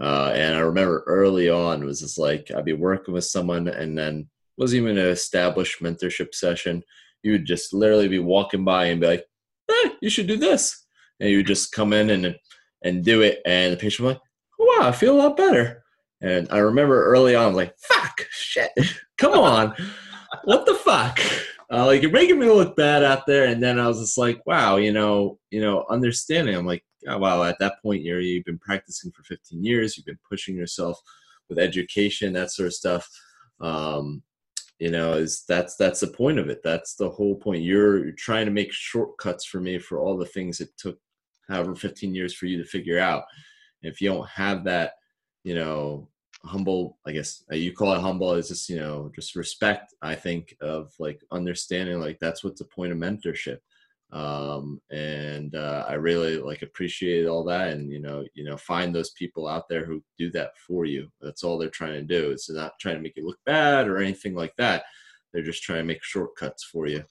[0.00, 3.96] Uh, and i remember early on was just like i'd be working with someone and
[3.96, 6.82] then wasn't even an established mentorship session.
[7.22, 9.24] You would just literally be walking by and be like
[9.70, 10.84] eh, you should do this.
[11.20, 12.36] And you would just come in and
[12.82, 14.22] and do it, and the patient was like,
[14.58, 15.84] "Wow, I feel a lot better."
[16.20, 18.70] And I remember early on, like, "Fuck, shit,
[19.18, 19.74] come on,
[20.44, 21.20] what the fuck."
[21.72, 24.44] Uh, like you're making me look bad out there, and then I was just like,
[24.46, 28.44] "Wow, you know, you know, understanding." I'm like, oh, "Wow, at that point, you're you've
[28.44, 31.00] been practicing for 15 years, you've been pushing yourself
[31.48, 33.08] with education, that sort of stuff."
[33.60, 34.22] Um,
[34.78, 38.12] you know is that's that's the point of it that's the whole point you're, you're
[38.12, 40.98] trying to make shortcuts for me for all the things it took
[41.48, 43.24] however 15 years for you to figure out
[43.82, 44.94] if you don't have that
[45.44, 46.08] you know
[46.44, 50.14] humble i guess uh, you call it humble it's just you know just respect i
[50.14, 53.58] think of like understanding like that's what's the point of mentorship
[54.14, 58.94] um, and uh, I really like appreciate all that, and you know, you know, find
[58.94, 61.08] those people out there who do that for you.
[61.20, 62.30] That's all they're trying to do.
[62.30, 64.84] It's not trying to make you look bad or anything like that.
[65.32, 67.02] They're just trying to make shortcuts for you.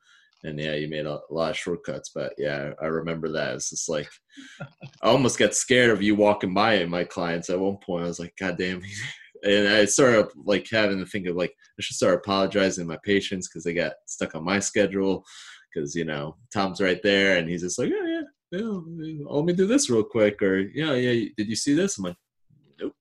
[0.45, 3.55] And yeah, you made a, lot of shortcuts, but yeah, I remember that.
[3.55, 4.09] It's just like
[5.01, 8.05] I almost got scared of you walking by my clients at one point.
[8.05, 8.81] I was like, God damn.
[9.43, 12.99] and I started like having to think of like I should start apologizing to my
[13.03, 15.23] patients because they got stuck on my schedule
[15.73, 19.53] because you know Tom's right there, and he's just like, yeah, yeah, yeah, let me
[19.53, 21.97] do this real quick, or yeah, yeah, did you see this?
[21.97, 22.15] I'm like,
[22.79, 22.93] nope.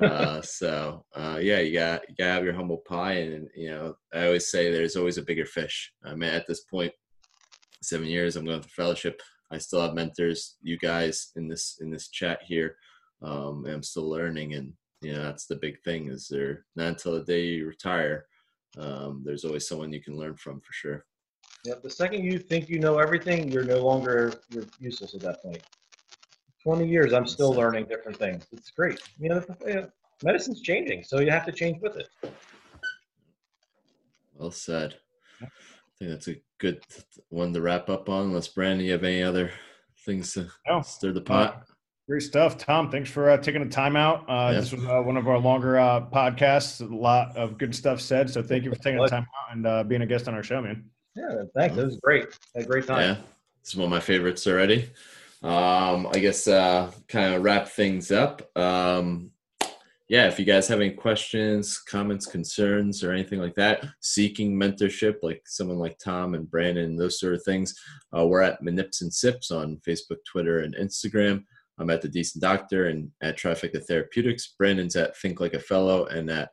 [0.00, 3.94] uh, so uh, yeah, you got you gotta have your humble pie, and you know
[4.12, 5.92] I always say there's always a bigger fish.
[6.04, 6.92] I mean, at this point,
[7.82, 9.20] seven years, I'm going through fellowship.
[9.50, 12.76] I still have mentors, you guys in this in this chat here.
[13.20, 16.08] Um, and I'm still learning, and you know that's the big thing.
[16.08, 18.26] Is there not until the day you retire,
[18.78, 21.04] um, there's always someone you can learn from for sure.
[21.64, 25.42] yeah The second you think you know everything, you're no longer you're useless at that
[25.42, 25.62] point.
[26.62, 28.46] Twenty years, I'm still learning different things.
[28.52, 29.00] It's great.
[29.18, 29.90] You know, the,
[30.22, 32.08] medicine's changing, so you have to change with it.
[34.34, 34.96] Well said.
[35.40, 35.46] I
[35.98, 36.80] think that's a good
[37.28, 38.26] one to wrap up on.
[38.26, 39.50] Unless Brandon, you have any other
[40.04, 40.82] things to no.
[40.82, 41.64] stir the pot?
[42.08, 42.90] Great stuff, Tom.
[42.90, 44.28] Thanks for uh, taking the time out.
[44.28, 44.60] Uh, yeah.
[44.60, 46.80] This was uh, one of our longer uh, podcasts.
[46.80, 48.28] A lot of good stuff said.
[48.28, 50.42] So thank you for taking the time out and uh, being a guest on our
[50.42, 50.84] show, man.
[51.14, 51.76] Yeah, thanks.
[51.76, 52.26] It was great.
[52.54, 53.00] Had a great time.
[53.00, 53.16] Yeah,
[53.60, 54.90] it's one of my favorites already.
[55.42, 58.50] Um, I guess uh, kind of wrap things up.
[58.58, 59.30] Um,
[60.08, 65.16] yeah, if you guys have any questions, comments, concerns, or anything like that, seeking mentorship,
[65.22, 67.74] like someone like Tom and Brandon, those sort of things,
[68.16, 71.44] uh, we're at Manips and Sips on Facebook, Twitter, and Instagram.
[71.78, 74.54] I'm at the Decent Doctor and at Trifecta Therapeutics.
[74.58, 76.50] Brandon's at Think Like a Fellow and at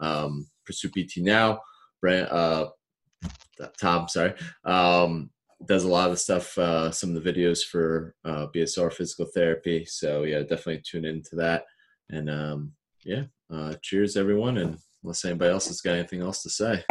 [0.00, 1.60] um, Pursue PT Now.
[2.00, 2.68] Brand, uh,
[3.80, 5.30] Tom, sorry, um,
[5.66, 9.26] does a lot of the stuff, uh, some of the videos for uh, BSR physical
[9.26, 9.84] therapy.
[9.84, 11.64] So yeah, definitely tune into that.
[12.10, 12.72] And um,
[13.04, 14.58] yeah, uh, cheers everyone.
[14.58, 16.84] And unless anybody else has got anything else to say.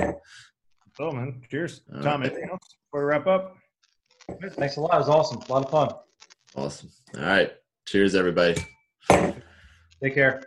[1.00, 2.22] Oh man, cheers, All Tom.
[2.22, 2.32] Right.
[2.32, 3.56] Anything else before we wrap up?
[4.56, 4.94] Thanks a lot.
[4.94, 5.42] It was awesome.
[5.42, 5.90] A lot of fun.
[6.56, 6.90] Awesome.
[7.18, 7.52] All right.
[7.92, 8.56] Cheers, everybody.
[10.02, 10.40] Take care.